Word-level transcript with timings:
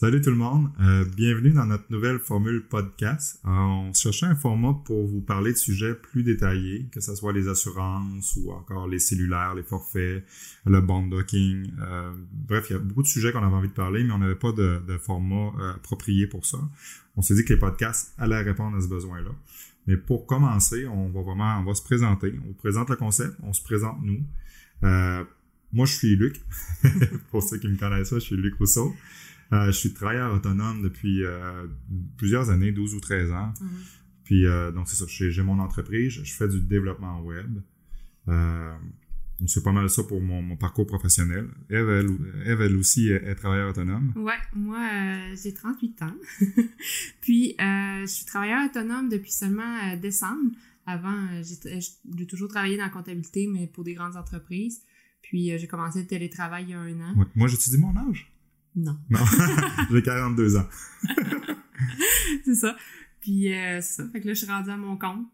Salut 0.00 0.20
tout 0.20 0.30
le 0.30 0.36
monde, 0.36 0.70
euh, 0.80 1.04
bienvenue 1.16 1.50
dans 1.50 1.66
notre 1.66 1.90
nouvelle 1.90 2.20
formule 2.20 2.62
podcast. 2.64 3.40
Euh, 3.44 3.50
on 3.50 3.92
cherchait 3.92 4.26
un 4.26 4.36
format 4.36 4.80
pour 4.84 5.04
vous 5.08 5.20
parler 5.20 5.50
de 5.50 5.56
sujets 5.56 5.92
plus 5.92 6.22
détaillés, 6.22 6.86
que 6.92 7.00
ce 7.00 7.16
soit 7.16 7.32
les 7.32 7.48
assurances 7.48 8.36
ou 8.36 8.52
encore 8.52 8.86
les 8.86 9.00
cellulaires, 9.00 9.56
les 9.56 9.64
forfaits, 9.64 10.22
le 10.66 10.80
bond 10.80 11.08
docking. 11.08 11.72
Euh, 11.80 12.12
bref, 12.30 12.66
il 12.70 12.74
y 12.74 12.76
a 12.76 12.78
beaucoup 12.78 13.02
de 13.02 13.08
sujets 13.08 13.32
qu'on 13.32 13.42
avait 13.42 13.56
envie 13.56 13.70
de 13.70 13.72
parler, 13.72 14.04
mais 14.04 14.12
on 14.12 14.18
n'avait 14.18 14.36
pas 14.36 14.52
de, 14.52 14.80
de 14.86 14.98
format 14.98 15.50
approprié 15.74 16.28
pour 16.28 16.46
ça. 16.46 16.58
On 17.16 17.22
s'est 17.22 17.34
dit 17.34 17.44
que 17.44 17.54
les 17.54 17.58
podcasts 17.58 18.14
allaient 18.18 18.42
répondre 18.42 18.76
à 18.76 18.80
ce 18.80 18.86
besoin-là. 18.86 19.30
Mais 19.88 19.96
pour 19.96 20.26
commencer, 20.26 20.86
on 20.86 21.08
va 21.08 21.22
vraiment, 21.22 21.58
on 21.58 21.64
va 21.64 21.74
se 21.74 21.82
présenter. 21.82 22.38
On 22.48 22.52
présente 22.52 22.88
le 22.88 22.94
concept, 22.94 23.34
on 23.42 23.52
se 23.52 23.64
présente 23.64 23.98
nous. 24.04 24.22
moi, 24.80 25.86
je 25.86 25.92
suis 25.92 26.14
Luc. 26.14 26.40
pour 27.32 27.42
ceux 27.42 27.58
qui 27.58 27.66
me 27.66 27.76
connaissent 27.76 28.14
je 28.14 28.20
suis 28.20 28.36
Luc 28.36 28.54
Rousseau. 28.58 28.94
Euh, 29.52 29.66
je 29.66 29.72
suis 29.72 29.94
travailleur 29.94 30.34
autonome 30.34 30.82
depuis 30.82 31.24
euh, 31.24 31.66
plusieurs 32.16 32.50
années, 32.50 32.72
12 32.72 32.94
ou 32.94 33.00
13 33.00 33.32
ans. 33.32 33.54
Mhm. 33.60 33.68
Puis, 34.24 34.46
euh, 34.46 34.70
donc, 34.72 34.88
c'est 34.88 34.96
ça, 34.96 35.06
j'ai 35.08 35.42
mon 35.42 35.58
entreprise, 35.58 36.20
je 36.22 36.34
fais 36.34 36.48
du 36.48 36.60
développement 36.60 37.22
web. 37.22 37.60
c'est 39.46 39.62
pas 39.62 39.72
mal 39.72 39.88
ça 39.88 40.02
pour 40.02 40.20
mon, 40.20 40.56
parcours 40.56 40.86
professionnel. 40.86 41.48
Eve, 41.70 41.88
elle, 42.60 42.76
aussi, 42.76 43.08
est, 43.08 43.34
travailleur 43.36 43.70
autonome. 43.70 44.12
Ouais, 44.16 44.34
moi, 44.54 44.86
j'ai 45.42 45.54
38 45.54 46.02
ans. 46.02 46.14
Puis, 47.22 47.54
je 47.58 48.06
suis 48.06 48.26
travailleur 48.26 48.66
autonome 48.66 49.08
depuis 49.08 49.32
seulement 49.32 49.96
décembre. 49.96 50.50
Avant, 50.84 51.26
j'ai 51.42 52.26
toujours 52.26 52.48
travaillé 52.48 52.76
dans 52.76 52.84
la 52.84 52.90
comptabilité, 52.90 53.48
mais 53.50 53.66
pour 53.66 53.84
des 53.84 53.94
grandes 53.94 54.16
entreprises. 54.16 54.82
Puis, 55.22 55.56
j'ai 55.56 55.66
commencé 55.66 56.00
le 56.00 56.06
télétravail 56.06 56.64
il 56.64 56.70
y 56.70 56.74
a 56.74 56.80
un 56.80 57.00
an. 57.00 57.14
Moi, 57.34 57.48
j'étudie 57.48 57.78
mon 57.78 57.96
âge. 57.96 58.30
Non. 58.78 58.96
Non, 59.10 59.20
j'ai 59.90 60.02
42 60.02 60.56
ans. 60.56 60.66
c'est 62.44 62.54
ça. 62.54 62.76
Puis 63.20 63.52
euh, 63.52 63.80
ça. 63.80 64.04
Fait 64.12 64.20
que 64.20 64.28
là, 64.28 64.34
je 64.34 64.38
suis 64.38 64.50
rendue 64.50 64.70
à 64.70 64.76
mon 64.76 64.96
compte. 64.96 65.26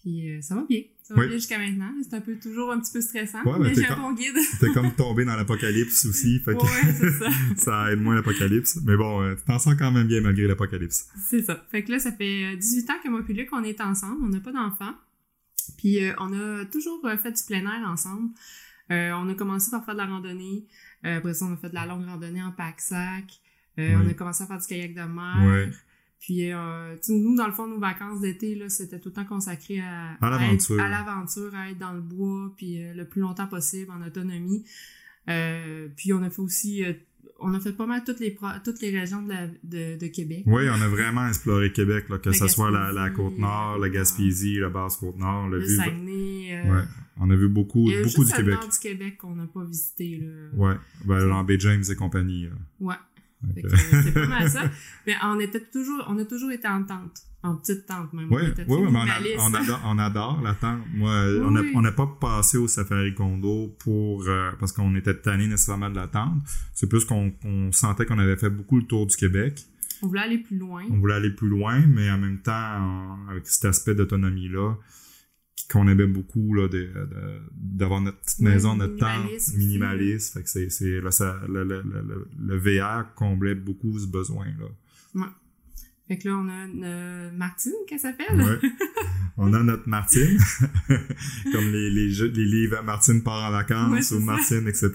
Puis 0.00 0.30
euh, 0.30 0.40
ça 0.40 0.54
va 0.54 0.64
bien. 0.68 0.82
Ça 1.02 1.14
va 1.14 1.26
bien 1.26 1.36
jusqu'à 1.36 1.58
maintenant. 1.58 1.92
C'est 2.02 2.14
un 2.14 2.20
peu 2.20 2.36
toujours 2.36 2.70
un 2.72 2.80
petit 2.80 2.92
peu 2.92 3.00
stressant, 3.00 3.40
mais 3.58 3.74
j'ai 3.74 3.86
un 3.86 3.96
bon 3.96 4.12
guide. 4.12 4.36
T'es 4.60 4.70
comme 4.72 4.92
tombé 4.94 5.24
dans 5.24 5.34
l'apocalypse 5.34 6.04
aussi. 6.04 6.38
Fait 6.40 6.54
que 6.54 6.62
ouais, 6.62 6.94
c'est 6.98 7.10
ça. 7.10 7.30
ça 7.56 7.92
aide 7.92 8.00
moins 8.00 8.14
l'apocalypse. 8.14 8.78
Mais 8.84 8.96
bon, 8.96 9.22
euh, 9.22 9.34
tu 9.34 9.42
t'en 9.44 9.58
sens 9.58 9.74
quand 9.76 9.90
même 9.90 10.06
bien 10.06 10.20
malgré 10.20 10.46
l'apocalypse. 10.46 11.08
C'est 11.28 11.42
ça. 11.42 11.64
Fait 11.70 11.82
que 11.82 11.92
là, 11.92 11.98
ça 11.98 12.12
fait 12.12 12.56
18 12.56 12.90
ans 12.90 12.94
que 13.02 13.08
moi 13.08 13.22
et 13.28 13.32
Luc, 13.32 13.48
on 13.52 13.64
est 13.64 13.80
ensemble. 13.80 14.24
On 14.24 14.28
n'a 14.28 14.40
pas 14.40 14.52
d'enfants. 14.52 14.94
Puis 15.76 15.98
on 16.18 16.32
a 16.32 16.64
toujours 16.66 17.00
fait 17.22 17.32
du 17.32 17.42
plein 17.46 17.62
air 17.62 17.88
ensemble. 17.88 18.30
on 18.88 19.28
a 19.28 19.34
commencé 19.34 19.70
par 19.70 19.84
faire 19.84 19.94
de 19.94 20.00
la 20.00 20.06
randonnée. 20.06 20.66
Euh, 21.04 21.18
après 21.18 21.34
ça, 21.34 21.46
on 21.46 21.54
a 21.54 21.56
fait 21.56 21.70
de 21.70 21.74
la 21.74 21.86
longue 21.86 22.04
randonnée 22.04 22.42
en 22.42 22.52
pack-sac. 22.52 23.40
Euh, 23.78 23.96
on 24.02 24.08
a 24.08 24.14
commencé 24.14 24.42
à 24.42 24.46
faire 24.46 24.58
du 24.58 24.66
kayak 24.66 24.94
de 24.94 25.02
mer. 25.02 25.72
Puis, 26.18 26.52
euh, 26.52 26.96
nous, 27.08 27.34
dans 27.34 27.46
le 27.46 27.52
fond, 27.52 27.66
nos 27.66 27.78
vacances 27.78 28.20
d'été, 28.20 28.54
là, 28.54 28.68
c'était 28.68 29.00
tout 29.00 29.08
le 29.08 29.14
temps 29.14 29.24
consacré 29.24 29.80
à, 29.80 30.18
à 30.20 30.30
l'aventure, 30.30 30.78
à, 30.78 30.88
l'aventure, 30.90 31.54
à 31.54 31.70
être 31.70 31.78
dans 31.78 31.92
le 31.92 32.02
bois, 32.02 32.52
puis 32.58 32.92
le 32.92 33.04
plus 33.06 33.22
longtemps 33.22 33.46
possible 33.46 33.90
en 33.90 34.06
autonomie. 34.06 34.66
puis, 35.96 36.12
on 36.12 36.22
a 36.22 36.28
fait 36.28 36.42
aussi 36.42 36.84
on 37.40 37.54
a 37.54 37.60
fait 37.60 37.72
pas 37.72 37.86
mal 37.86 38.02
toutes 38.04 38.20
les 38.20 38.36
toutes 38.64 38.80
les 38.80 38.98
régions 38.98 39.22
de, 39.22 39.96
de, 39.96 40.06
Québec. 40.06 40.42
Oui, 40.46 40.68
on 40.68 40.80
a 40.80 40.88
vraiment 40.88 41.26
exploré 41.26 41.72
Québec, 41.72 42.06
là, 42.08 42.18
que 42.18 42.32
ce 42.32 42.48
soit 42.48 42.70
la, 42.70 42.92
la 42.92 43.10
Côte-Nord, 43.10 43.78
la 43.78 43.88
Gaspésie, 43.88 44.58
la 44.58 44.68
Basse-Côte-Nord. 44.68 45.48
Le, 45.48 45.58
le 45.58 45.66
Saguenay. 45.66 46.60
Euh, 46.64 46.74
ouais, 46.74 46.84
on 47.18 47.30
a 47.30 47.36
vu 47.36 47.48
beaucoup, 47.48 47.88
il 47.88 47.94
y 47.94 47.96
a 47.96 48.02
beaucoup 48.02 48.22
juste 48.22 48.30
du 48.30 48.36
Québec. 48.36 48.54
le 48.54 48.60
nord 48.60 48.68
du 48.68 48.78
Québec 48.78 49.18
qu'on 49.18 49.34
n'a 49.34 49.46
pas 49.46 49.64
visité. 49.64 50.20
Là. 50.22 50.28
Ouais, 50.54 50.74
ben, 51.04 51.24
Lambé 51.26 51.58
James 51.58 51.84
et 51.90 51.94
compagnie. 51.94 52.44
Là. 52.44 52.50
Ouais. 52.80 52.94
C'est 53.64 54.14
pas 54.14 54.26
mal 54.26 54.50
ça. 54.50 54.62
Mais 55.06 55.14
on 55.22 55.40
était 55.40 55.60
toujours, 55.60 56.04
on 56.08 56.18
a 56.18 56.24
toujours 56.24 56.50
été 56.50 56.68
en 56.68 56.82
tente. 56.84 57.22
En 57.42 57.56
petite 57.56 57.86
tente 57.86 58.12
même. 58.12 58.26
Oui, 58.30 58.42
oui, 58.44 58.64
oui, 58.68 58.88
mais 58.90 58.98
on, 59.38 59.54
adore, 59.54 59.80
on 59.86 59.98
adore 59.98 60.42
la 60.42 60.52
tente. 60.52 60.80
Moi, 60.92 61.10
on 61.74 61.80
n'a 61.80 61.92
pas 61.92 62.06
passé 62.20 62.58
au 62.58 62.68
Safari 62.68 63.14
Condo 63.14 63.74
pour 63.78 64.28
euh, 64.28 64.50
parce 64.60 64.72
qu'on 64.72 64.94
était 64.94 65.14
tanné 65.14 65.46
nécessairement 65.46 65.88
de 65.88 65.96
la 65.96 66.06
tente. 66.06 66.36
C'est 66.74 66.86
plus 66.86 67.06
qu'on 67.06 67.32
sentait 67.72 68.04
qu'on 68.04 68.18
avait 68.18 68.36
fait 68.36 68.50
beaucoup 68.50 68.76
le 68.76 68.84
tour 68.84 69.06
du 69.06 69.16
Québec. 69.16 69.64
On 70.02 70.08
voulait 70.08 70.20
aller 70.20 70.38
plus 70.38 70.58
loin. 70.58 70.84
On 70.90 70.98
voulait 70.98 71.14
aller 71.14 71.30
plus 71.30 71.48
loin, 71.48 71.80
mais 71.86 72.10
en 72.10 72.18
même 72.18 72.40
temps, 72.40 73.18
avec 73.30 73.46
cet 73.46 73.64
aspect 73.64 73.94
d'autonomie-là, 73.94 74.74
qu'on 75.68 75.88
aimait 75.88 76.06
beaucoup 76.06 76.54
là 76.54 76.68
d'avoir 77.54 78.00
notre 78.00 78.18
petite 78.18 78.40
maison, 78.40 78.76
notre 78.76 78.96
temps 78.96 79.24
minimaliste. 79.56 80.34
Fait 80.34 80.42
que 80.42 80.48
c'est, 80.48 80.70
c'est 80.70 81.00
là, 81.00 81.10
ça, 81.10 81.40
le, 81.48 81.64
le, 81.64 81.82
le, 81.82 82.28
le, 82.38 82.56
VR 82.58 83.14
comblait 83.14 83.54
beaucoup 83.54 83.98
ce 83.98 84.06
besoin-là. 84.06 84.66
Ouais. 85.14 85.28
Fait 86.08 86.18
que 86.18 86.28
là, 86.28 86.34
on 86.36 86.48
a 86.48 86.64
une 86.64 87.36
Martine, 87.36 87.72
qu'elle 87.86 88.00
s'appelle? 88.00 88.40
Ouais. 88.40 88.58
On 89.36 89.52
a 89.52 89.62
notre 89.62 89.88
Martine, 89.88 90.38
comme 91.52 91.72
les, 91.72 91.90
les, 91.90 92.10
jeux, 92.10 92.30
les 92.34 92.44
livres 92.44 92.82
Martine 92.82 93.22
part 93.22 93.48
en 93.48 93.50
vacances 93.50 94.10
ou 94.10 94.20
Martine, 94.20 94.66
etc. 94.68 94.90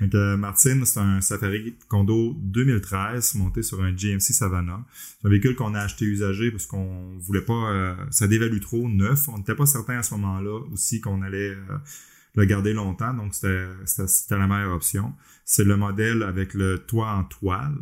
Donc, 0.00 0.14
euh, 0.14 0.36
Martine, 0.36 0.84
c'est 0.84 1.00
un 1.00 1.20
Safari 1.20 1.74
Condo 1.88 2.34
2013 2.38 3.36
monté 3.36 3.62
sur 3.62 3.82
un 3.82 3.92
GMC 3.92 4.20
Savannah. 4.20 4.84
C'est 4.94 5.26
un 5.26 5.30
véhicule 5.30 5.54
qu'on 5.54 5.74
a 5.74 5.80
acheté 5.80 6.04
usagé 6.04 6.50
parce 6.50 6.66
qu'on 6.66 7.18
voulait 7.18 7.42
pas... 7.42 7.70
Euh, 7.72 7.94
ça 8.10 8.26
dévalue 8.26 8.60
trop, 8.60 8.88
neuf. 8.88 9.28
On 9.28 9.38
n'était 9.38 9.54
pas 9.54 9.66
certain 9.66 9.98
à 9.98 10.02
ce 10.02 10.14
moment-là 10.14 10.60
aussi 10.72 11.00
qu'on 11.00 11.22
allait... 11.22 11.50
Euh, 11.50 11.78
le 12.36 12.44
garder 12.46 12.72
longtemps, 12.72 13.14
donc 13.14 13.34
c'était 13.34 14.36
la 14.36 14.46
meilleure 14.46 14.74
option. 14.74 15.12
C'est 15.44 15.64
le 15.64 15.76
modèle 15.76 16.22
avec 16.22 16.54
le 16.54 16.78
toit 16.78 17.10
en 17.12 17.24
toile. 17.24 17.76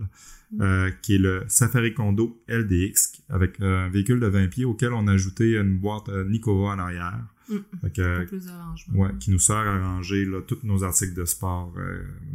Euh, 0.60 0.90
qui 1.00 1.14
est 1.14 1.18
le 1.18 1.44
Safari 1.48 1.94
Condo 1.94 2.38
LDX, 2.46 3.22
avec 3.30 3.58
euh, 3.62 3.86
un 3.86 3.88
véhicule 3.88 4.20
de 4.20 4.26
20 4.26 4.48
pieds 4.48 4.66
auquel 4.66 4.92
on 4.92 5.06
a 5.06 5.12
ajouté 5.12 5.56
une 5.56 5.78
boîte 5.78 6.10
euh, 6.10 6.28
Nikova 6.28 6.74
en 6.74 6.78
arrière. 6.78 7.20
Mm. 7.48 7.88
plus 8.26 8.48
ouais, 8.94 9.08
qui 9.18 9.30
nous 9.30 9.38
sert 9.38 9.56
à 9.56 9.78
ranger 9.78 10.26
là, 10.26 10.42
tous 10.46 10.58
nos 10.62 10.84
articles 10.84 11.14
de 11.14 11.24
sport. 11.24 11.74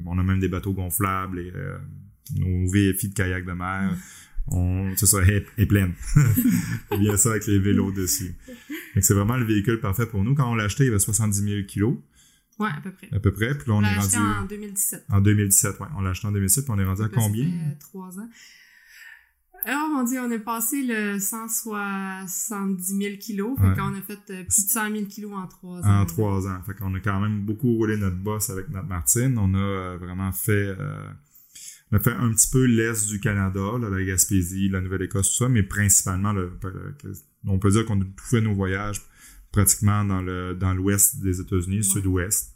on 0.05 0.17
a 0.17 0.23
même 0.23 0.39
des 0.39 0.47
bateaux 0.47 0.73
gonflables 0.73 1.39
et 1.39 1.53
nos 2.35 2.67
VFI 2.67 3.09
de 3.09 3.13
kayak 3.13 3.45
de 3.45 3.51
mer. 3.51 3.95
On, 4.49 4.94
c'est 4.95 5.07
ça, 5.07 5.22
est, 5.23 5.45
est 5.57 5.66
pleine. 5.66 5.91
bien 6.99 7.17
ça 7.17 7.31
avec 7.31 7.47
les 7.47 7.59
vélos 7.59 7.91
dessus. 7.91 8.34
c'est 9.01 9.13
vraiment 9.13 9.35
le 9.35 9.44
véhicule 9.44 9.81
parfait 9.81 10.05
pour 10.05 10.23
nous. 10.23 10.35
Quand 10.35 10.49
on 10.49 10.55
l'a 10.55 10.63
acheté, 10.63 10.85
il 10.85 10.89
avait 10.89 10.99
70 10.99 11.41
000 11.41 11.63
kilos. 11.67 11.97
Ouais, 12.59 12.69
à 12.75 12.81
peu 12.81 12.91
près. 12.91 13.09
À 13.12 13.19
peu 13.19 13.31
près. 13.31 13.56
Puis 13.57 13.68
là, 13.68 13.75
on, 13.75 13.78
on 13.78 13.84
est 13.84 13.88
rendu. 13.88 14.00
acheté 14.00 14.18
en 14.18 14.45
2017. 14.45 15.06
En 15.09 15.22
2017, 15.22 15.79
ouais. 15.79 15.88
On 15.97 16.01
l'a 16.01 16.09
acheté 16.12 16.28
en 16.28 16.31
2017, 16.31 16.66
puis 16.66 16.73
on 16.75 16.79
est 16.79 16.85
rendu 16.85 17.03
à 17.03 17.09
combien? 17.09 17.47
Trois 17.79 18.19
ans. 18.19 18.29
Oh 19.69 19.90
mon 19.94 20.03
dieu, 20.03 20.19
on 20.22 20.31
est 20.31 20.40
passé 20.40 20.81
le 20.81 21.19
170 21.19 22.85
000 22.85 23.17
kilos. 23.19 23.57
Fait 23.59 23.75
qu'on 23.75 23.94
a 23.94 24.01
fait 24.01 24.19
euh, 24.29 24.44
plus 24.44 24.66
de 24.66 24.69
100 24.69 24.91
000 24.91 25.06
kilos 25.06 25.34
en 25.34 25.47
trois 25.47 25.81
ans. 25.81 26.01
En 26.01 26.06
trois 26.06 26.47
ans. 26.47 26.62
Fait 26.66 26.73
qu'on 26.73 26.94
a 26.96 27.00
quand 27.00 27.19
même 27.19 27.41
beaucoup 27.41 27.73
roulé 27.75 27.97
notre 27.97 28.16
boss 28.16 28.50
avec 28.50 28.69
notre 28.69 28.88
Martine. 28.88 29.38
On 29.38 29.53
a 29.56 29.57
euh, 29.57 29.97
vraiment 29.97 30.31
fait, 30.31 30.51
euh, 30.79 31.09
on 31.91 31.97
a 31.97 32.00
fait 32.00 32.13
un 32.13 32.31
petit 32.31 32.50
peu 32.50 32.63
l'Est 32.66 33.07
du 33.07 33.19
Canada, 33.19 33.59
là, 33.81 33.90
la 33.90 34.03
Gaspésie, 34.03 34.69
la 34.69 34.79
Nouvelle-Écosse, 34.79 35.31
tout 35.31 35.44
ça, 35.44 35.50
mais 35.50 35.63
principalement, 35.63 36.34
on 37.46 37.59
peut 37.59 37.72
dire 37.72 37.85
qu'on 37.85 38.00
a 38.00 38.06
tout 38.06 38.25
fait 38.25 38.41
nos 38.41 38.53
voyages 38.53 39.01
pratiquement 39.52 40.03
dans 40.03 40.22
le 40.22 40.53
dans 40.53 40.74
l'ouest 40.74 41.19
des 41.19 41.40
États-Unis, 41.40 41.84
sud-ouest. 41.84 42.53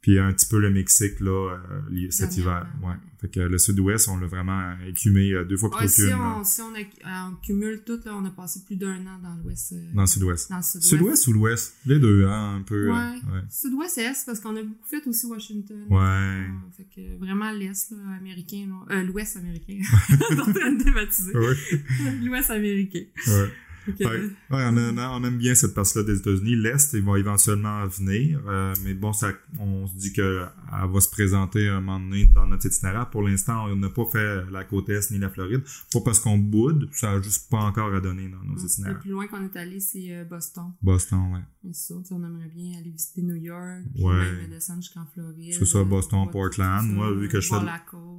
Puis 0.00 0.18
un 0.18 0.32
petit 0.34 0.46
peu 0.46 0.60
le 0.60 0.70
Mexique 0.70 1.18
là 1.20 1.56
euh, 1.56 2.10
cet 2.10 2.36
hiver. 2.36 2.66
Ouais. 2.82 2.94
Fait 3.24 3.30
que 3.30 3.40
le 3.40 3.56
sud-ouest, 3.56 4.06
on 4.08 4.18
l'a 4.18 4.26
vraiment 4.26 4.74
écumé 4.86 5.32
euh, 5.32 5.46
deux 5.46 5.56
fois 5.56 5.70
plus 5.70 5.84
ouais, 5.84 5.88
si 5.88 6.12
on, 6.12 6.44
si 6.44 6.60
on, 6.60 6.74
a, 6.74 7.30
on, 7.30 7.36
cumule 7.36 7.82
tout, 7.82 7.98
là, 8.04 8.14
on 8.14 8.22
a 8.26 8.30
passé 8.30 8.60
plus 8.66 8.76
d'un 8.76 8.98
an 9.06 9.18
dans 9.22 9.34
l'ouest. 9.42 9.72
Euh, 9.72 9.94
dans 9.94 10.02
le 10.02 10.06
sud-ouest. 10.06 10.50
Dans 10.50 10.58
le 10.58 10.62
sud-ouest. 10.62 10.88
Sud-ouest 10.90 11.26
ou 11.28 11.32
l'ouest? 11.32 11.74
Les 11.86 11.98
deux, 11.98 12.26
hein, 12.26 12.56
un 12.56 12.60
peu. 12.60 12.90
Ouais. 12.90 13.14
ouais. 13.32 13.40
Sud-ouest 13.48 13.96
est 13.96 14.26
parce 14.26 14.40
qu'on 14.40 14.54
a 14.56 14.62
beaucoup 14.62 14.86
fait 14.86 15.06
aussi 15.06 15.24
Washington. 15.24 15.86
Ouais. 15.88 16.46
fait 16.76 16.86
que 16.94 17.18
vraiment 17.18 17.50
l'est 17.52 17.90
là, 17.92 18.16
américain. 18.18 18.68
Euh, 18.90 19.02
l'ouest 19.04 19.38
américain. 19.38 19.78
en 20.10 20.52
train 20.52 20.72
de. 20.72 22.26
L'ouest 22.26 22.50
américain. 22.50 23.04
Ouais. 23.26 23.50
Ouais, 23.86 24.30
on, 24.50 25.24
aime 25.24 25.38
bien 25.38 25.54
cette 25.54 25.74
partie-là 25.74 26.04
des 26.04 26.18
États-Unis. 26.18 26.56
L'Est, 26.56 26.92
il 26.94 27.02
va 27.02 27.18
éventuellement 27.18 27.86
venir, 27.86 28.40
euh, 28.46 28.74
mais 28.84 28.94
bon, 28.94 29.12
ça, 29.12 29.32
on 29.58 29.86
se 29.86 29.94
dit 29.94 30.12
qu'elle 30.12 30.48
va 30.70 31.00
se 31.00 31.10
présenter 31.10 31.68
un 31.68 31.80
moment 31.80 32.00
donné 32.00 32.26
dans 32.26 32.46
notre 32.46 32.66
itinéraire. 32.66 33.10
Pour 33.10 33.22
l'instant, 33.22 33.66
on 33.66 33.76
n'a 33.76 33.90
pas 33.90 34.04
fait 34.10 34.50
la 34.50 34.64
côte 34.64 34.88
Est 34.88 35.10
ni 35.10 35.18
la 35.18 35.28
Floride. 35.28 35.62
Pas 35.92 36.00
parce 36.00 36.20
qu'on 36.20 36.38
boude, 36.38 36.88
ça 36.92 37.12
n'a 37.12 37.22
juste 37.22 37.50
pas 37.50 37.58
encore 37.58 37.94
à 37.94 38.00
donner 38.00 38.28
dans 38.28 38.42
nos 38.44 38.58
itinéraires. 38.58 38.96
Le 38.96 39.00
plus 39.00 39.10
loin 39.10 39.26
qu'on 39.26 39.44
est 39.44 39.56
allé, 39.56 39.80
c'est 39.80 40.14
euh, 40.14 40.24
Boston. 40.24 40.72
Boston, 40.82 41.32
ouais. 41.32 41.72
C'est 41.72 41.94
ça, 41.94 41.94
on 42.10 42.24
aimerait 42.24 42.50
bien 42.54 42.78
aller 42.78 42.90
visiter 42.90 43.22
New 43.22 43.36
York, 43.36 43.82
ouais. 43.98 44.14
même 44.14 44.50
descendre 44.50 44.82
jusqu'en 44.82 45.06
Floride. 45.12 45.54
C'est 45.54 45.66
ça, 45.66 45.82
Boston, 45.82 46.28
Portland. 46.30 46.86
Moi, 46.86 47.12
vu 47.12 47.28
que 47.28 47.40
je 47.40 47.48
fais, 47.48 47.56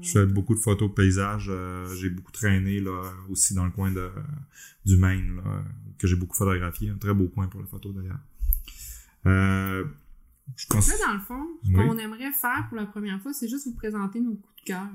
je 0.02 0.12
fais 0.12 0.26
beaucoup 0.26 0.56
de 0.56 0.60
photos 0.60 0.90
de 0.90 0.94
paysages, 0.94 1.48
euh, 1.50 1.88
j'ai 1.96 2.10
beaucoup 2.10 2.32
traîné 2.32 2.80
là 2.80 3.12
aussi 3.30 3.54
dans 3.54 3.66
le 3.66 3.72
coin 3.72 3.92
de 3.92 4.10
du 4.86 4.98
Maine, 4.98 5.38
là, 5.38 5.55
que 5.98 6.08
j'ai 6.08 6.16
beaucoup 6.16 6.36
photographié. 6.36 6.90
Un 6.90 6.98
très 6.98 7.14
beau 7.14 7.28
coin 7.28 7.48
pour 7.48 7.62
la 7.62 7.68
photo 7.68 7.92
d'ailleurs. 7.92 8.20
Euh, 9.26 9.86
je 10.56 10.68
pense... 10.68 10.88
Là, 10.88 10.96
dans 11.08 11.14
le 11.14 11.20
fond, 11.20 11.48
ce 11.64 11.72
qu'on 11.72 11.98
aimerait 11.98 12.32
faire 12.32 12.66
pour 12.70 12.78
la 12.78 12.86
première 12.86 13.22
fois, 13.22 13.34
c'est 13.34 13.48
juste 13.48 13.68
vous 13.68 13.74
présenter 13.74 14.20
nos 14.20 14.36
coups 14.36 14.56
de 14.62 14.66
cœur. 14.66 14.88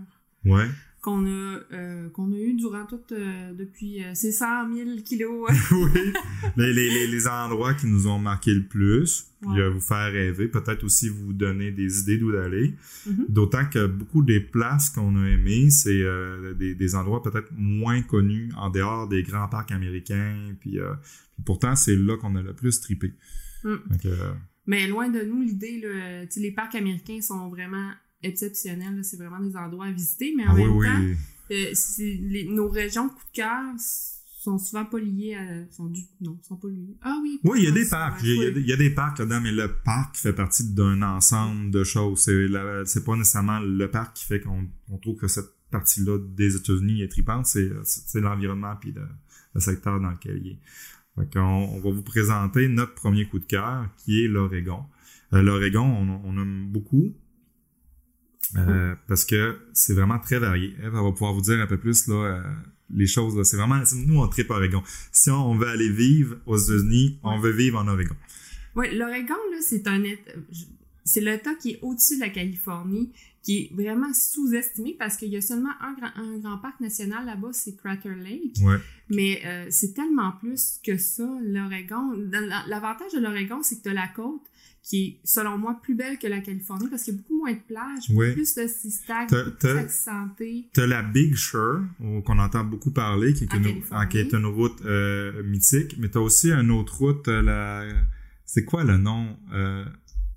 Ouais. 0.45 0.69
Qu'on 1.01 1.27
a, 1.27 1.61
euh, 1.73 2.09
qu'on 2.11 2.33
a 2.33 2.37
eu 2.37 2.55
durant 2.55 2.85
tout, 2.85 3.01
euh, 3.13 3.53
depuis 3.55 4.05
euh, 4.05 4.15
ces 4.15 4.33
100 4.33 4.75
000 4.75 4.91
kilos. 5.05 5.51
oui, 5.73 6.13
les, 6.57 6.73
les, 6.73 7.07
les, 7.07 7.27
endroits 7.27 7.75
qui 7.75 7.87
nous 7.87 8.07
ont 8.07 8.19
marqué 8.19 8.53
le 8.53 8.65
plus, 8.65 9.27
puis 9.41 9.51
Ouais. 9.51 9.71
vous 9.71 9.81
faire 9.81 10.13
rêver, 10.13 10.49
peut-être 10.49 10.85
aussi 10.85 11.09
vous 11.09 11.33
donner 11.33 11.71
des 11.71 12.01
idées 12.01 12.19
d'où 12.19 12.33
d'aller. 12.33 12.75
Mhm. 13.07 13.27
D'autant 13.29 13.65
que 13.65 13.87
beaucoup 13.87 14.23
des 14.23 14.41
places 14.41 14.91
qu'on 14.91 15.17
a 15.17 15.27
aimées, 15.27 15.71
c'est 15.71 16.03
euh, 16.03 16.53
des, 16.55 16.75
des 16.75 16.95
endroits 16.95 17.23
peut-être 17.23 17.49
moins 17.53 18.03
connus 18.03 18.51
en 18.57 18.69
dehors 18.69 19.09
des 19.09 19.23
grands 19.23 19.49
parcs 19.49 19.73
américains, 19.73 20.55
puis, 20.61 20.73
puis 20.73 21.45
pourtant 21.47 21.75
c'est 21.77 21.97
là 21.97 22.17
qu'on 22.19 22.37
a 22.37 22.43
le 22.43 22.53
plus. 22.53 22.79
Mm. 23.65 23.77
Fait 23.93 23.99
que, 23.99 24.09
euh, 24.09 24.33
Mais 24.67 24.87
loin 24.87 25.09
de 25.09 25.23
nous, 25.23 25.43
l'idée, 25.43 25.83
les 26.37 26.53
parcs 26.53 26.75
américains 26.75 27.21
sont 27.21 27.49
vraiment 27.49 27.91
exceptionnels. 28.23 28.97
là. 28.97 29.03
C'est 29.03 29.17
vraiment 29.17 29.41
des 29.41 29.57
endroits 29.57 29.87
à 29.87 29.93
visiter, 29.93 30.33
mais 30.37 30.47
en 30.47 30.51
ah 30.53 30.55
même 30.55 30.71
oui. 30.71 30.87
temps, 30.87 31.21
euh, 31.53 31.73
les- 31.99 32.45
nos 32.49 32.69
régions 32.69 33.09
coup 33.09 33.25
de 33.33 33.33
cœur 33.35 33.75
sont 33.79 34.57
souvent 34.59 34.87
pas 34.87 34.99
liées 34.99 35.35
à... 35.35 35.71
Sont 35.71 35.87
du, 35.87 36.01
non, 36.21 36.39
sont 36.43 36.57
pas 36.57 36.69
liées. 36.69 36.97
Ah 37.03 37.19
oui. 37.23 37.39
Oui, 37.45 37.59
il 37.61 37.65
y 37.65 37.69
a 37.69 37.73
des 37.73 37.83
ouais, 37.83 37.91
parcs. 37.91 38.21
Il 38.23 38.65
y, 38.67 38.73
a, 38.73 38.75
y 38.75 38.79
des 38.79 38.91
parcs 38.91 39.19
là-dedans, 39.19 39.41
mais 39.43 39.53
le 39.53 39.69
parc 39.85 40.17
fait 40.17 40.33
partie 40.33 40.73
d'un 40.73 41.03
ensemble 41.03 41.71
de 41.71 41.85
choses. 41.85 42.21
C'est 42.87 43.05
pas 43.05 43.17
nécessairement 43.17 43.61
le 43.61 43.87
parc 43.91 44.17
qui 44.17 44.25
fait 44.25 44.41
qu'on 44.41 44.67
on 44.89 44.99
trouve 44.99 45.17
que 45.17 45.29
cette 45.29 45.51
partie-là 45.71 46.19
des 46.19 46.57
États-Unis 46.57 47.03
est 47.03 47.09
tripante, 47.09 47.47
c'est 47.47 48.21
l'environnement 48.21 48.75
puis 48.81 48.93
le, 48.93 49.03
le 49.55 49.61
secteur 49.61 50.01
dans 50.01 50.11
lequel 50.11 50.41
il 50.45 50.53
est. 50.53 50.59
Fait 51.17 51.39
on 51.39 51.81
va 51.81 51.91
vous 51.91 52.03
présenter 52.03 52.67
notre 52.69 52.95
premier 52.95 53.27
coup 53.29 53.39
de 53.41 53.45
cœur, 53.45 53.89
qui 53.99 54.25
est 54.25 54.29
l'Oregon. 54.29 54.85
Euh, 55.33 55.43
L'Oregon, 55.43 55.83
on, 55.85 56.21
on 56.25 56.43
aime 56.43 56.67
beaucoup. 56.71 57.15
Euh, 58.57 58.95
parce 59.07 59.25
que 59.25 59.59
c'est 59.73 59.95
vraiment 59.95 60.19
très 60.19 60.39
varié. 60.39 60.75
Eve, 60.79 60.93
elle 60.95 61.03
va 61.03 61.13
pouvoir 61.13 61.35
vous 61.35 61.43
dire 61.43 61.61
un 61.61 61.67
peu 61.67 61.79
plus 61.79 62.09
là, 62.09 62.15
euh, 62.15 62.43
les 62.95 63.07
choses. 63.07 63.37
là. 63.37 63.45
C'est 63.45 63.57
vraiment, 63.57 63.81
nous 64.07 64.21
on 64.21 64.29
tripe 64.29 64.51
Oregon. 64.51 64.83
Si 65.13 65.31
on 65.31 65.57
veut 65.57 65.69
aller 65.69 65.89
vivre 65.89 66.37
aux 66.47 66.57
États-Unis, 66.57 67.19
on 67.23 67.39
veut 67.39 67.53
vivre 67.53 67.79
en 67.79 67.89
Oregon. 67.89 68.17
Oui, 68.77 68.95
l'Oregon, 68.97 69.35
là, 69.53 69.59
c'est 69.61 69.87
un 69.89 70.03
c'est 71.05 71.21
l'État 71.21 71.55
qui 71.55 71.73
est 71.73 71.79
au-dessus 71.83 72.17
de 72.17 72.21
la 72.21 72.29
Californie, 72.29 73.11
qui 73.43 73.59
est 73.59 73.75
vraiment 73.75 74.13
sous-estimé 74.13 74.95
parce 74.99 75.17
qu'il 75.17 75.29
y 75.29 75.37
a 75.37 75.41
seulement 75.41 75.73
un 75.81 75.95
grand, 75.95 76.11
un 76.17 76.39
grand 76.39 76.59
parc 76.59 76.81
national 76.81 77.27
là-bas, 77.27 77.51
c'est 77.53 77.75
Crater 77.77 78.15
Lake. 78.15 78.57
Ouais. 78.63 78.77
Mais 79.09 79.41
euh, 79.45 79.67
c'est 79.71 79.95
tellement 79.95 80.33
plus 80.33 80.79
que 80.85 80.99
ça, 80.99 81.29
l'Oregon. 81.43 82.13
L'avantage 82.69 83.13
de 83.13 83.19
l'Oregon, 83.19 83.61
c'est 83.63 83.79
que 83.79 83.83
tu 83.85 83.89
as 83.89 83.95
la 83.95 84.09
côte 84.09 84.50
qui 84.91 85.05
est, 85.05 85.21
selon 85.23 85.57
moi, 85.57 85.79
plus 85.81 85.95
belle 85.95 86.19
que 86.19 86.27
la 86.27 86.41
Californie 86.41 86.89
parce 86.89 87.05
qu'il 87.05 87.15
y 87.15 87.17
a 87.17 87.21
beaucoup 87.21 87.39
moins 87.39 87.53
de 87.53 87.61
plages, 87.69 88.11
Ouais. 88.11 88.33
plus 88.33 88.55
de 88.57 88.63
beaucoup 89.45 89.57
t'as- 89.61 90.29
plus. 90.37 90.65
T'as 90.73 90.87
la 90.87 91.03
Big 91.03 91.37
Sur, 91.37 91.83
ou- 92.01 92.23
qu'on 92.23 92.39
entend 92.41 92.65
beaucoup 92.65 92.91
parler, 92.91 93.33
qui 93.33 93.45
est, 93.45 93.55
une, 93.55 93.83
ah, 93.93 94.07
qui 94.07 94.19
est 94.19 94.33
une 94.33 94.47
route 94.47 94.81
euh, 94.85 95.45
mythique, 95.45 95.95
mais 95.99 96.09
t'as 96.09 96.19
aussi 96.19 96.51
une 96.51 96.73
autre 96.73 96.97
route, 96.99 97.29
euh, 97.29 97.41
la... 97.41 97.85
c'est 98.45 98.65
quoi 98.65 98.83
le 98.83 98.97
nom? 98.99 99.37
Euh, 99.53 99.85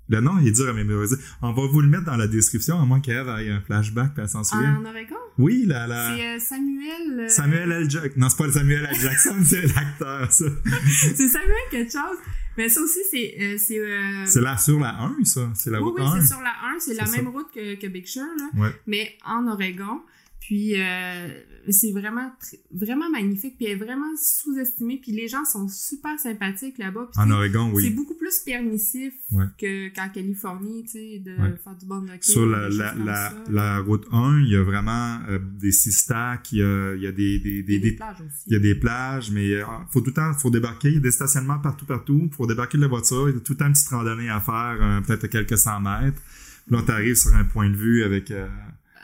le 0.08 0.20
nom 0.20 0.38
il 0.38 0.46
est 0.48 0.52
dur 0.52 0.68
à 0.68 0.72
mémoriser. 0.72 1.16
On 1.42 1.52
va 1.52 1.66
vous 1.66 1.80
le 1.80 1.88
mettre 1.88 2.04
dans 2.04 2.16
la 2.16 2.28
description, 2.28 2.78
à 2.80 2.84
moins 2.84 3.00
qu'Eve 3.00 3.26
ait 3.40 3.50
un 3.50 3.60
flashback, 3.60 4.12
puis 4.14 4.22
elle 4.22 4.28
s'en 4.28 4.44
souvient. 4.44 4.76
En 4.76 4.84
Oregon, 4.84 5.16
Oui, 5.38 5.64
la... 5.66 5.86
la... 5.88 6.14
c'est 6.16 6.26
euh, 6.36 6.38
Samuel... 6.38 7.20
euh, 7.20 7.28
Samuel 7.28 7.72
L. 7.72 7.90
Jackson. 7.90 8.20
Non, 8.20 8.28
c'est 8.28 8.36
pas 8.36 8.46
le 8.46 8.52
Samuel 8.52 8.86
L. 8.88 9.00
Jackson, 9.00 9.34
c'est 9.44 9.66
l'acteur, 9.74 10.30
ça. 10.30 10.44
c'est 11.16 11.28
Samuel 11.28 11.56
quelque 11.72 11.90
chose. 11.90 12.18
Mais 12.56 12.68
ça 12.68 12.80
aussi, 12.80 13.00
c'est... 13.10 13.34
euh, 13.40 13.56
c'est 13.58 13.78
euh, 13.78 14.26
C'est 14.26 14.40
là 14.40 14.56
sur 14.56 14.78
la 14.80 14.94
1, 15.20 15.24
ça. 15.24 15.50
C'est 15.54 15.70
la 15.70 15.78
oui, 15.82 15.84
route 15.90 15.94
oui, 15.98 16.06
1. 16.06 16.20
c'est 16.20 16.26
sur 16.28 16.40
la 16.40 16.50
1, 16.76 16.78
c'est 16.80 16.94
la 16.94 17.06
même 17.06 17.28
route 17.28 17.50
que, 17.52 17.74
que 17.74 17.86
Big 17.88 18.06
Sur, 18.06 18.22
là, 18.22 18.48
Ouais. 18.56 18.70
mais 18.86 19.16
en 19.26 19.46
Oregon. 19.48 20.00
Puis 20.46 20.74
euh, 20.78 21.28
c'est 21.70 21.92
vraiment 21.92 22.30
vraiment 22.70 23.08
magnifique, 23.08 23.56
puis 23.56 23.64
elle 23.64 23.72
est 23.80 23.84
vraiment 23.84 24.12
sous-estimée, 24.22 24.98
puis 25.02 25.12
les 25.12 25.26
gens 25.26 25.42
sont 25.46 25.68
super 25.68 26.18
sympathiques 26.18 26.76
là-bas. 26.76 27.08
En 27.16 27.24
c'est- 27.26 27.32
Oregon, 27.32 27.70
C'est 27.70 27.76
oui. 27.76 27.90
beaucoup 27.90 28.14
plus 28.14 28.40
permissif 28.44 29.14
Ouais. 29.32 29.46
que 29.58 29.88
qu'en 29.94 30.10
Californie, 30.10 30.84
tu 30.84 30.90
sais, 30.90 31.18
de 31.24 31.30
Ouais. 31.30 31.54
faire 31.64 31.74
du 31.76 31.86
bon 31.86 32.04
hockey. 32.04 32.18
Sur 32.20 32.44
la, 32.44 32.68
la, 32.68 33.32
la, 33.48 33.78
route 33.80 34.06
1, 34.12 34.40
il 34.40 34.52
y 34.52 34.56
a 34.56 34.62
vraiment 34.62 35.18
euh, 35.30 35.38
des 35.58 35.72
six 35.72 35.92
stacks, 35.92 36.52
il 36.52 36.58
y 36.58 36.62
a, 36.62 36.94
il 36.94 37.00
y 37.02 37.06
a 37.06 37.12
des, 37.12 37.38
des, 37.38 37.58
Il 37.60 37.64
des, 37.64 37.78
des 37.78 37.92
plages 37.92 38.20
aussi. 38.20 38.42
il 38.46 38.52
y 38.52 38.56
a 38.56 38.58
des 38.58 38.74
plages, 38.74 39.30
mais 39.30 39.50
euh, 39.50 39.64
faut 39.90 40.00
tout 40.02 40.08
le 40.08 40.12
temps, 40.12 40.34
faut 40.34 40.50
débarquer. 40.50 40.88
Il 40.88 40.94
y 40.94 40.98
a 40.98 41.00
des 41.00 41.10
stationnements 41.10 41.58
partout, 41.58 41.86
partout. 41.86 42.28
Faut 42.36 42.46
débarquer 42.46 42.76
de 42.76 42.82
la 42.82 42.88
voiture. 42.88 43.30
Il 43.30 43.34
y 43.34 43.38
a 43.38 43.40
tout 43.40 43.54
le 43.54 43.58
temps 43.58 43.66
une 43.66 43.72
petite 43.72 43.88
randonnée 43.88 44.28
à 44.28 44.40
faire, 44.40 44.76
euh, 44.78 45.00
peut-être 45.00 45.26
quelques 45.28 45.56
cent 45.56 45.80
mètres. 45.80 46.20
Puis 46.66 46.76
là, 46.76 46.82
t'arrives 46.82 47.14
sur 47.16 47.34
un 47.34 47.44
point 47.44 47.70
de 47.70 47.76
vue 47.76 48.04
avec... 48.04 48.30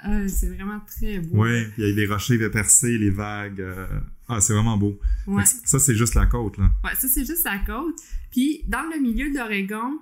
Euh, 0.07 0.25
Ah, 0.25 0.29
c'est 0.29 0.49
vraiment 0.49 0.81
très 0.87 1.19
beau. 1.19 1.39
ouais, 1.43 1.69
il 1.79 1.85
y 1.85 1.93
a 1.93 1.95
les 1.95 2.07
rochers 2.07 2.49
percés, 2.51 2.97
les 2.99 3.11
vagues. 3.11 3.61
euh, 3.61 3.87
ah, 4.29 4.41
c'est 4.41 4.53
vraiment 4.55 4.77
beau. 4.79 4.99
Ouais. 5.27 5.45
Ça, 5.65 5.79
c'est 5.79 5.95
juste 5.95 6.15
la 6.15 6.27
côte, 6.27 6.57
là. 6.59 6.71
Ouais, 6.85 6.95
ça, 6.97 7.09
c'est 7.09 7.25
juste 7.25 7.45
la 7.45 7.59
côte. 7.59 7.97
Puis, 8.31 8.63
dans 8.69 8.83
le 8.93 9.01
milieu 9.01 9.31
d'Oregon, 9.33 9.99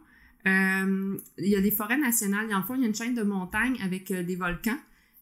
euh, 0.47 1.17
il 1.39 1.49
y 1.49 1.57
a 1.57 1.61
des 1.61 1.71
forêts 1.71 1.99
nationales. 1.99 2.49
Dans 2.49 2.59
le 2.59 2.65
fond, 2.65 2.75
il 2.75 2.83
y 2.83 2.85
a 2.85 2.89
une 2.89 2.95
chaîne 2.95 3.15
de 3.15 3.23
montagnes 3.23 3.77
avec 3.83 4.11
euh, 4.11 4.23
des 4.23 4.37
volcans. 4.37 4.79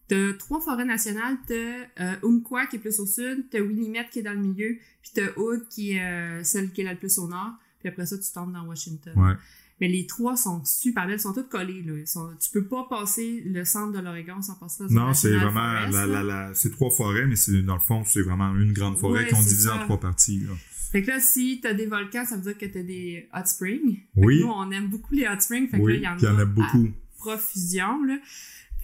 T'as 0.09 0.33
trois 0.35 0.61
forêts 0.61 0.85
nationales. 0.85 1.37
T'as 1.49 2.17
Umpqua 2.23 2.67
qui 2.67 2.77
est 2.77 2.79
plus 2.79 3.01
au 3.01 3.07
sud, 3.07 3.47
t'as 3.51 3.61
Willamette 3.61 4.11
qui 4.11 4.21
est 4.21 4.23
dans 4.23 4.35
le 4.35 4.39
milieu, 4.41 4.77
puis 5.03 5.11
t'as 5.15 5.29
Hood 5.37 5.67
qui 5.69 5.93
est 5.97 6.45
celle 6.45 6.71
qui 6.71 6.83
est 6.83 6.85
là 6.85 6.93
le 6.93 6.99
plus 6.99 7.19
au 7.19 7.27
nord. 7.27 7.55
Puis 7.81 7.89
après 7.89 8.07
ça, 8.07 8.17
tu 8.17 8.31
tombes 8.33 8.53
dans 8.53 8.65
Washington. 8.67 9.13
Ouais. 9.17 9.33
Mais 9.81 9.89
les 9.89 10.07
trois 10.07 10.37
sont 10.37 10.65
super 10.65 11.05
belles, 11.05 11.15
elles 11.15 11.21
sont 11.21 11.35
toutes 11.35 11.51
collées. 11.51 11.83
Là. 11.83 12.05
Sont- 12.07 12.31
tu 12.41 12.51
peux 12.51 12.65
pas 12.65 12.87
passer 12.89 13.43
le 13.45 13.65
centre 13.65 13.93
de 13.93 13.99
l'Oregon 14.03 14.41
sans 14.41 14.55
passer 14.55 14.85
une 14.89 14.95
Non, 14.95 15.13
c'est 15.13 15.37
vraiment 15.37 15.75
Forest, 15.75 15.93
la, 15.93 16.07
la, 16.07 16.23
la, 16.23 16.55
c'est 16.55 16.71
trois 16.71 16.91
forêts, 16.91 17.27
mais 17.27 17.37
c'est 17.37 17.61
dans 17.63 17.75
le 17.75 17.81
fond, 17.81 18.03
c'est 18.05 18.23
vraiment 18.23 18.55
une 18.57 18.73
grande 18.73 18.97
forêt 18.99 19.25
Ouais, 19.25 19.29
qu'on 19.31 19.41
divise 19.43 19.69
en 19.69 19.79
trois 19.81 20.01
parties. 20.01 20.41
Là. 20.41 20.53
Fait 20.93 21.03
que 21.03 21.09
là, 21.09 21.21
si 21.21 21.61
t'as 21.63 21.75
des 21.75 21.87
volcans, 21.87 22.25
ça 22.25 22.37
veut 22.37 22.43
dire 22.43 22.57
que 22.57 22.65
t'as 22.67 22.83
des 22.83 23.29
hot 23.35 23.45
springs. 23.45 23.97
Fait 24.15 24.21
que 24.21 24.27
Oui. 24.27 24.41
Nous, 24.41 24.49
on 24.49 24.71
aime 24.71 24.89
beaucoup 24.89 25.15
les 25.15 25.27
hot 25.27 25.41
springs. 25.41 25.69
Fait 25.69 25.77
que 25.79 25.83
là, 25.83 25.83
Oui, 25.85 25.97
il 25.97 26.03
y 26.03 26.09
en 26.09 26.17
y 26.17 26.27
en 26.27 26.39
a 26.39 26.45
beaucoup. 26.47 26.87
à 26.87 27.19
profusion, 27.19 28.03
là. 28.05 28.17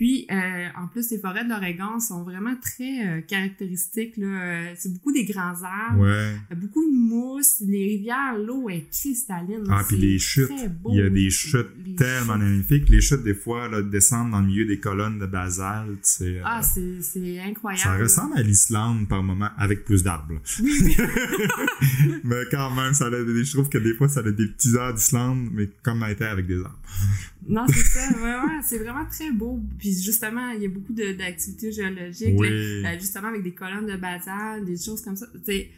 Puis, 0.03 0.27
euh, 0.33 0.67
en 0.77 0.89
plus, 0.89 1.13
les 1.13 1.19
forêts 1.19 1.45
de 1.45 1.49
l'Oregon 1.49 2.01
sont 2.01 2.25
vraiment 2.25 2.57
très 2.61 3.07
euh, 3.07 3.21
caractéristiques. 3.21 4.17
Là. 4.17 4.27
Euh, 4.27 4.73
C'est 4.77 4.93
beaucoup 4.93 5.13
des 5.13 5.25
grands 5.25 5.55
arbres, 5.63 6.01
Ouais. 6.03 6.35
beaucoup 6.57 6.85
de 6.85 6.93
mousse, 6.93 7.61
les 7.61 7.85
rivières, 7.87 8.37
l'eau 8.37 8.69
est 8.69 8.85
cristalline. 8.91 9.63
Ah, 9.71 9.83
puis 9.87 9.97
les 9.99 10.19
chutes. 10.19 10.49
très 10.49 10.69
beau. 10.69 10.91
Il 10.93 10.97
y 10.99 11.03
a 11.03 11.09
des 11.09 11.31
chutes 11.31 11.69
Les 11.87 11.95
tellement 11.95 12.33
chutes. 12.35 12.43
magnifiques. 12.43 12.89
Les 12.89 13.01
chutes, 13.01 13.23
des 13.23 13.35
fois, 13.35 13.69
là, 13.69 13.81
descendent 13.81 14.33
dans 14.33 14.41
le 14.41 14.47
milieu 14.49 14.65
des 14.67 14.81
colonnes 14.81 15.21
de 15.21 15.27
basalte. 15.27 16.01
C'est, 16.03 16.39
euh, 16.39 16.43
Ah, 16.45 16.63
c'est 16.65 17.01
c'est 17.01 17.39
incroyable. 17.39 17.83
ça 17.85 17.97
ressemble 17.97 18.37
à 18.39 18.43
l'Islande 18.43 19.07
par 19.09 19.23
moment, 19.23 19.51
avec 19.57 19.85
plus 19.85 20.03
d'arbres. 20.03 20.41
Oui, 20.61 20.97
mais 22.25 22.43
quand 22.51 22.75
même, 22.75 22.93
ça 22.94 23.06
a 23.06 23.11
je 23.11 23.53
trouve 23.53 23.69
que 23.69 23.79
des 23.79 23.94
fois, 23.94 24.09
ça 24.09 24.19
a 24.19 24.25
des 24.25 24.49
petits 24.49 24.75
airs 24.75 24.94
d'Islande, 24.94 25.49
mais 25.53 25.69
comme 25.85 26.05
était 26.11 26.25
avec 26.25 26.49
des 26.49 26.59
arbres. 26.59 26.79
Non, 27.49 27.67
c'est 27.69 27.82
ça. 27.82 28.09
Ouais, 28.19 28.23
ouais, 28.47 28.61
c'est 28.63 28.79
vraiment 28.79 29.05
très 29.06 29.31
beau. 29.32 29.61
Puis 29.79 29.92
justement, 29.93 30.51
il 30.51 30.63
y 30.63 30.67
a 30.67 30.69
beaucoup 30.69 30.93
d'activités 30.93 31.72
géologiques. 31.72 32.34
Oui. 32.39 32.82
là, 32.82 32.93
euh, 32.93 32.99
justement, 32.99 33.29
avec 33.29 33.43
des 33.43 33.55
colonnes 33.55 33.87
de 33.87 33.96
basalte, 33.96 34.65
des 34.65 34.77
choses 34.77 35.03
comme 35.03 35.17
ça. 35.17 35.27
C'est, 35.44 35.70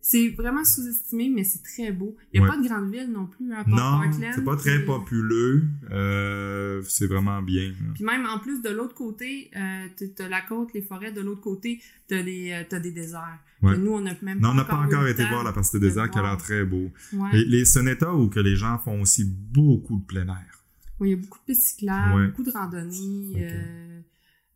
c'est 0.00 0.28
vraiment 0.28 0.64
sous-estimé, 0.64 1.28
mais 1.34 1.42
c'est 1.42 1.62
très 1.64 1.90
beau. 1.90 2.16
Il 2.32 2.40
n'y 2.40 2.46
a 2.46 2.48
Ouais. 2.48 2.56
pas 2.56 2.62
de 2.62 2.68
grande 2.68 2.92
ville 2.92 3.10
non 3.10 3.26
plus, 3.26 3.52
hein, 3.52 3.64
non, 3.66 4.00
c'est 4.34 4.44
pas 4.44 4.54
très 4.56 4.76
puis- 4.76 4.86
populeux. 4.86 5.64
Euh, 5.90 6.80
c'est 6.86 7.06
vraiment 7.06 7.42
bien. 7.42 7.68
là. 7.70 7.74
Puis 7.94 8.04
même 8.04 8.24
en 8.26 8.38
plus 8.38 8.62
de 8.62 8.68
l'autre 8.68 8.94
côté, 8.94 9.50
euh, 9.56 9.86
t'as- 10.14 10.28
la 10.28 10.42
côte, 10.42 10.72
les 10.74 10.82
forêts, 10.82 11.10
de 11.12 11.20
l'autre 11.22 11.40
côté, 11.40 11.80
t'as 12.08 12.22
des, 12.22 12.52
euh, 12.52 12.62
t'as 12.68 12.78
des 12.78 12.92
déserts. 12.92 13.38
Ouais. 13.62 13.72
Que 13.74 13.78
nous, 13.80 13.92
on 13.92 14.00
n'a 14.02 14.14
même 14.22 14.38
Non, 14.38 14.50
on 14.50 14.54
n'a 14.54 14.64
pas 14.64 14.76
encore 14.76 15.06
été 15.08 15.24
voir 15.24 15.42
la 15.42 15.52
partie 15.52 15.72
de 15.76 15.78
des 15.80 15.88
désert 15.88 16.10
qui 16.10 16.18
a 16.18 16.22
l'air 16.22 16.36
très 16.36 16.64
beau. 16.64 16.92
Ouais. 17.14 17.30
Les, 17.32 17.64
état 17.88 18.14
où 18.14 18.28
que 18.28 18.38
les 18.38 18.54
gens 18.54 18.78
font 18.78 19.00
aussi 19.00 19.24
beaucoup 19.24 19.98
de 19.98 20.04
plein 20.04 20.26
air. 20.28 20.64
Oui, 21.00 21.08
il 21.08 21.10
y 21.10 21.14
a 21.14 21.16
beaucoup 21.22 21.38
de 21.38 21.44
pistes 21.44 21.62
cyclables, 21.76 22.14
Ouais. 22.14 22.26
beaucoup 22.28 22.42
de 22.42 22.50
randonnées, 22.50 23.32
euh, 23.36 24.00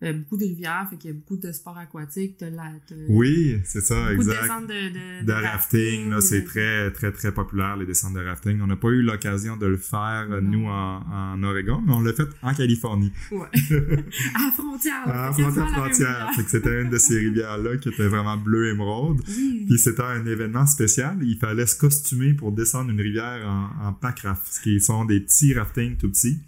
euh, 0.02 0.12
beaucoup 0.14 0.36
de 0.38 0.44
rivières, 0.44 0.86
fait 0.90 0.96
qu'il 0.96 1.10
y 1.10 1.12
a 1.12 1.16
beaucoup 1.16 1.36
de 1.36 1.52
sports 1.52 1.76
aquatiques, 1.76 2.36
t'as 2.38 2.48
la, 2.50 2.72
t'as 2.88 2.94
Oui, 3.08 3.58
c'est 3.64 3.80
ça, 3.82 3.94
beaucoup 4.12 4.24
de 4.24 4.30
exact. 4.30 4.42
descentes 4.42 4.66
de, 4.68 5.20
de, 5.20 5.26
de 5.26 5.32
rafting, 5.32 6.10
là, 6.10 6.20
c'est 6.20 6.40
de- 6.40 6.46
très, 6.46 6.90
très, 6.92 7.12
très 7.12 7.32
populaire, 7.32 7.76
les 7.76 7.84
descentes 7.86 8.14
de 8.14 8.20
rafting. 8.24 8.60
On 8.62 8.66
n'a 8.66 8.76
pas 8.76 8.88
eu 8.88 9.02
l'occasion 9.02 9.56
de 9.56 9.66
le 9.66 9.76
faire, 9.76 10.26
Non. 10.28 10.40
nous, 10.42 10.66
en, 10.66 11.02
en 11.34 11.42
Oregon, 11.42 11.82
mais 11.86 11.92
on 11.92 12.00
l'a 12.00 12.12
fait 12.14 12.28
en 12.42 12.54
Californie, 12.54 13.12
Ouais. 13.30 13.46
à 14.34 14.50
frontière. 14.52 15.02
à 15.06 15.32
frontière 15.32 15.68
frontière. 15.70 16.30
Fait 16.34 16.44
que 16.44 16.50
c'était 16.50 16.82
une 16.82 16.90
de 16.90 16.98
ces 16.98 17.18
rivières-là 17.18 17.76
qui 17.76 17.88
était 17.90 18.08
vraiment 18.08 18.36
bleu 18.36 18.70
émeraude. 18.70 19.20
Oui. 19.28 19.64
Puis 19.68 19.78
c'était 19.78 20.02
un 20.02 20.24
événement 20.26 20.66
spécial. 20.66 21.18
Il 21.22 21.36
fallait 21.36 21.66
se 21.66 21.76
costumer 21.76 22.34
pour 22.34 22.52
descendre 22.52 22.90
une 22.90 23.00
rivière 23.00 23.46
en, 23.46 23.88
en 23.88 23.92
pack 23.92 24.20
raft, 24.20 24.42
ce 24.50 24.60
qui 24.60 24.80
sont 24.80 25.04
des 25.04 25.20
petits 25.20 25.52
raftings 25.54 25.96
tout 25.96 26.08
petits. 26.08 26.38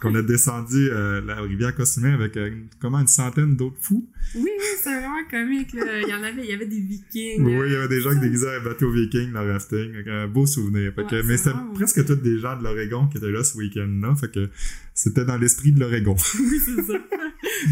Qu'on 0.00 0.14
a 0.14 0.22
descendu 0.22 0.90
euh, 0.90 1.20
la 1.22 1.40
rivière 1.40 1.74
costumée 1.74 2.12
avec 2.12 2.36
euh, 2.36 2.48
une- 2.48 2.68
comment 2.80 3.00
une 3.00 3.08
centaine 3.08 3.56
d'autres 3.56 3.78
fous. 3.80 4.08
Oui, 4.34 4.42
oui, 4.46 4.64
c'est 4.82 4.94
vraiment 4.96 5.24
comique. 5.30 5.72
Là. 5.72 6.00
Il 6.02 6.08
y 6.08 6.14
en 6.14 6.22
avait, 6.22 6.44
il 6.44 6.50
y 6.50 6.52
avait 6.52 6.66
des 6.66 6.80
vikings. 6.80 7.42
Oui, 7.44 7.66
il 7.66 7.72
y 7.72 7.76
avait 7.76 7.88
des 7.88 8.00
gens 8.00 8.10
qui 8.14 8.20
déguisaient 8.20 8.56
un 8.56 8.60
bateau 8.62 8.90
viking 8.92 9.32
le 9.32 9.52
rafting. 9.52 10.08
Un 10.08 10.28
beau 10.28 10.46
souvenir. 10.46 10.92
Fait 10.94 11.04
que, 11.04 11.16
Ouais, 11.16 11.22
mais 11.24 11.36
c'était 11.36 11.56
presque 11.74 12.04
tous 12.06 12.14
des 12.16 12.38
gens 12.38 12.56
de 12.56 12.62
l'Oregon 12.62 13.06
qui 13.08 13.18
étaient 13.18 13.30
là 13.30 13.42
ce 13.42 13.56
week-end-là. 13.58 14.14
Fait 14.16 14.30
que 14.32 14.48
c'était 14.94 15.24
dans 15.24 15.36
l'esprit 15.38 15.72
de 15.72 15.80
l'Oregon. 15.80 16.14
Oui, 16.38 16.60
c'est 16.64 16.82
ça. 16.84 16.98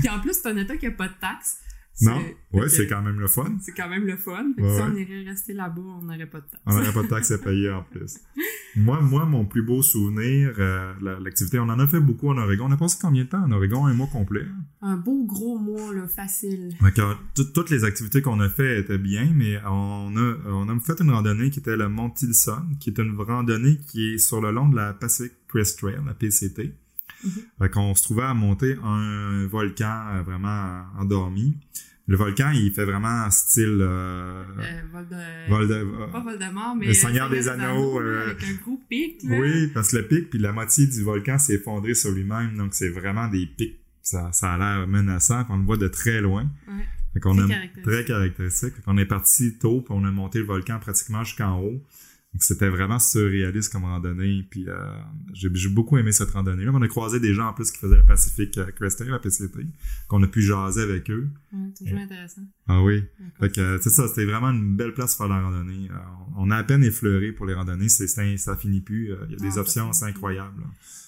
Puis 0.00 0.08
en 0.08 0.20
plus, 0.20 0.32
c'est 0.34 0.48
un 0.48 0.56
état 0.56 0.76
qui 0.76 0.86
a 0.86 0.90
pas 0.90 1.08
de 1.08 1.14
taxes. 1.20 1.58
Non, 2.02 2.20
ouais, 2.52 2.68
c'est 2.68 2.86
quand 2.86 3.00
même 3.00 3.18
le 3.20 3.26
fun. 3.26 3.56
C'est 3.62 3.72
quand 3.72 3.88
même 3.88 4.04
le 4.06 4.16
fun. 4.18 4.44
Ouais, 4.58 4.68
si 4.68 4.82
ouais. 4.82 4.82
on 4.92 4.96
irait 4.96 5.22
rester 5.22 5.54
là-bas, 5.54 5.80
on 5.80 6.02
n'aurait 6.02 6.26
pas 6.26 6.40
de 6.40 6.44
temps. 6.44 6.58
On 6.66 6.74
n'aurait 6.74 6.92
pas 6.92 7.02
de 7.02 7.08
taxes 7.08 7.30
à 7.30 7.38
payer 7.38 7.70
en 7.70 7.82
plus. 7.84 8.18
Moi, 8.78 9.00
moi, 9.00 9.24
mon 9.24 9.46
plus 9.46 9.62
beau 9.62 9.80
souvenir, 9.80 10.52
euh, 10.58 10.92
la- 11.00 11.18
l'activité, 11.18 11.58
on 11.58 11.62
en 11.62 11.78
a 11.78 11.86
fait 11.88 11.98
beaucoup 11.98 12.28
en 12.28 12.36
Oregon. 12.36 12.66
On 12.68 12.72
a 12.72 12.76
passé 12.76 12.98
combien 13.00 13.24
de 13.24 13.28
temps 13.30 13.42
en 13.42 13.50
Oregon? 13.52 13.86
Un 13.86 13.94
mois 13.94 14.06
complet? 14.08 14.44
Un 14.82 14.98
beau 14.98 15.24
gros 15.24 15.58
mois, 15.58 15.94
là, 15.94 16.06
facile. 16.06 16.74
Toutes 17.54 17.70
les 17.70 17.84
activités 17.84 18.20
qu'on 18.20 18.38
a 18.40 18.50
fait 18.50 18.80
étaient 18.80 18.98
bien, 18.98 19.32
mais 19.34 19.56
on 19.64 20.14
a, 20.18 20.34
on 20.50 20.68
a 20.68 20.78
fait 20.80 21.00
une 21.00 21.08
randonnée 21.10 21.48
qui 21.48 21.60
était 21.60 21.74
le 21.78 21.88
Mont 21.88 22.10
Tilson, 22.10 22.66
qui 22.78 22.90
est 22.90 22.98
une 22.98 23.16
randonnée 23.18 23.78
qui 23.78 24.12
est 24.12 24.18
sur 24.18 24.42
le 24.42 24.50
long 24.50 24.68
de 24.68 24.76
la 24.76 24.92
Pacific 24.92 25.32
Crest 25.48 25.78
Trail, 25.78 25.96
la 26.06 26.12
PCT. 26.12 26.74
Mhm. 27.24 27.30
Fait 27.58 27.70
qu'on 27.70 27.94
se 27.94 28.02
trouvait 28.02 28.22
à 28.24 28.34
monter 28.34 28.76
un 28.84 29.46
volcan 29.46 30.06
euh, 30.14 30.22
vraiment 30.22 30.84
endormi. 30.98 31.56
Le 32.08 32.16
volcan, 32.16 32.52
il 32.54 32.72
fait 32.72 32.84
vraiment 32.84 33.28
style 33.30 33.78
euh, 33.80 34.44
Euh, 34.60 34.80
vol 34.92 35.08
de... 35.08 35.50
vol 35.50 35.68
de- 35.68 36.12
Pas 36.12 36.20
Voldemort, 36.20 36.76
mais... 36.76 36.86
Le 36.86 36.92
Seigneur 36.94 37.28
des 37.28 37.48
Anneaux, 37.48 38.00
euh, 38.00 38.30
Avec 38.30 38.44
un 38.44 38.54
gros 38.62 38.80
pic, 38.88 39.22
là. 39.24 39.36
Oui, 39.40 39.66
parce 39.74 39.90
que 39.90 39.96
le 39.96 40.06
pic 40.06 40.30
puis 40.30 40.38
la 40.38 40.52
moitié 40.52 40.86
du 40.86 41.02
volcan 41.02 41.36
s'est 41.38 41.54
effondré 41.54 41.94
sur 41.94 42.12
lui-même, 42.12 42.56
donc 42.56 42.74
c'est 42.74 42.90
vraiment 42.90 43.26
des 43.28 43.46
pics. 43.46 43.80
Ça, 44.02 44.30
ça 44.30 44.52
a 44.52 44.58
l'air 44.58 44.86
menaçant, 44.86 45.42
puis 45.42 45.52
on 45.54 45.58
le 45.58 45.64
voit 45.64 45.78
de 45.78 45.88
très 45.88 46.20
loin. 46.20 46.44
Ouais. 46.68 46.84
Fait 47.14 47.20
Très 47.20 47.30
a 47.30 47.34
caractéristique. 47.48 47.82
très 47.82 48.04
caractéristique. 48.04 48.74
Fait 48.76 48.82
qu'on 48.82 48.98
est 48.98 49.06
parti 49.06 49.54
tôt, 49.58 49.80
puis 49.80 49.92
on 49.96 50.04
a 50.04 50.10
monté 50.12 50.38
le 50.38 50.44
volcan 50.44 50.78
pratiquement 50.78 51.24
jusqu'en 51.24 51.58
haut. 51.60 51.82
C'était 52.40 52.68
vraiment 52.68 52.98
surréaliste 52.98 53.72
comme 53.72 53.84
randonnée. 53.84 54.46
Puis 54.50 54.68
euh, 54.68 54.74
j'ai 55.32 55.68
beaucoup 55.68 55.98
aimé 55.98 56.12
cette 56.12 56.30
randonnée-là. 56.30 56.70
On 56.74 56.82
a 56.82 56.88
croisé 56.88 57.20
des 57.20 57.34
gens 57.34 57.48
en 57.48 57.52
plus 57.52 57.70
qui 57.70 57.78
faisaient 57.78 57.96
le 57.96 58.04
Pacific 58.04 58.56
euh, 58.58 58.66
Crest 58.72 59.00
la 59.00 59.18
PCT, 59.18 59.66
qu'on 60.08 60.22
a 60.22 60.26
pu 60.26 60.42
jaser 60.42 60.82
avec 60.82 61.10
eux. 61.10 61.28
Ouais, 61.52 61.72
toujours 61.78 61.98
intéressant. 61.98 62.42
Ah 62.68 62.82
oui. 62.82 63.02
Fait 63.40 63.50
que, 63.52 63.60
euh, 63.60 63.78
c'est 63.80 63.90
ça, 63.90 64.08
c'était 64.08 64.24
vraiment 64.24 64.50
une 64.50 64.76
belle 64.76 64.92
place 64.94 65.14
pour 65.16 65.26
faire 65.26 65.34
la 65.36 65.42
randonnée. 65.42 65.88
Euh, 65.90 65.94
on 66.36 66.50
a 66.50 66.56
à 66.56 66.64
peine 66.64 66.82
effleuré 66.84 67.32
pour 67.32 67.46
les 67.46 67.54
randonnées, 67.54 67.88
c'est, 67.88 68.06
ça 68.08 68.56
finit 68.56 68.80
plus. 68.80 69.10
Il 69.28 69.32
y 69.32 69.34
a 69.34 69.38
des 69.38 69.56
Ah, 69.56 69.60
options, 69.60 69.92
c'est 69.92 70.04
incroyable. 70.06 70.62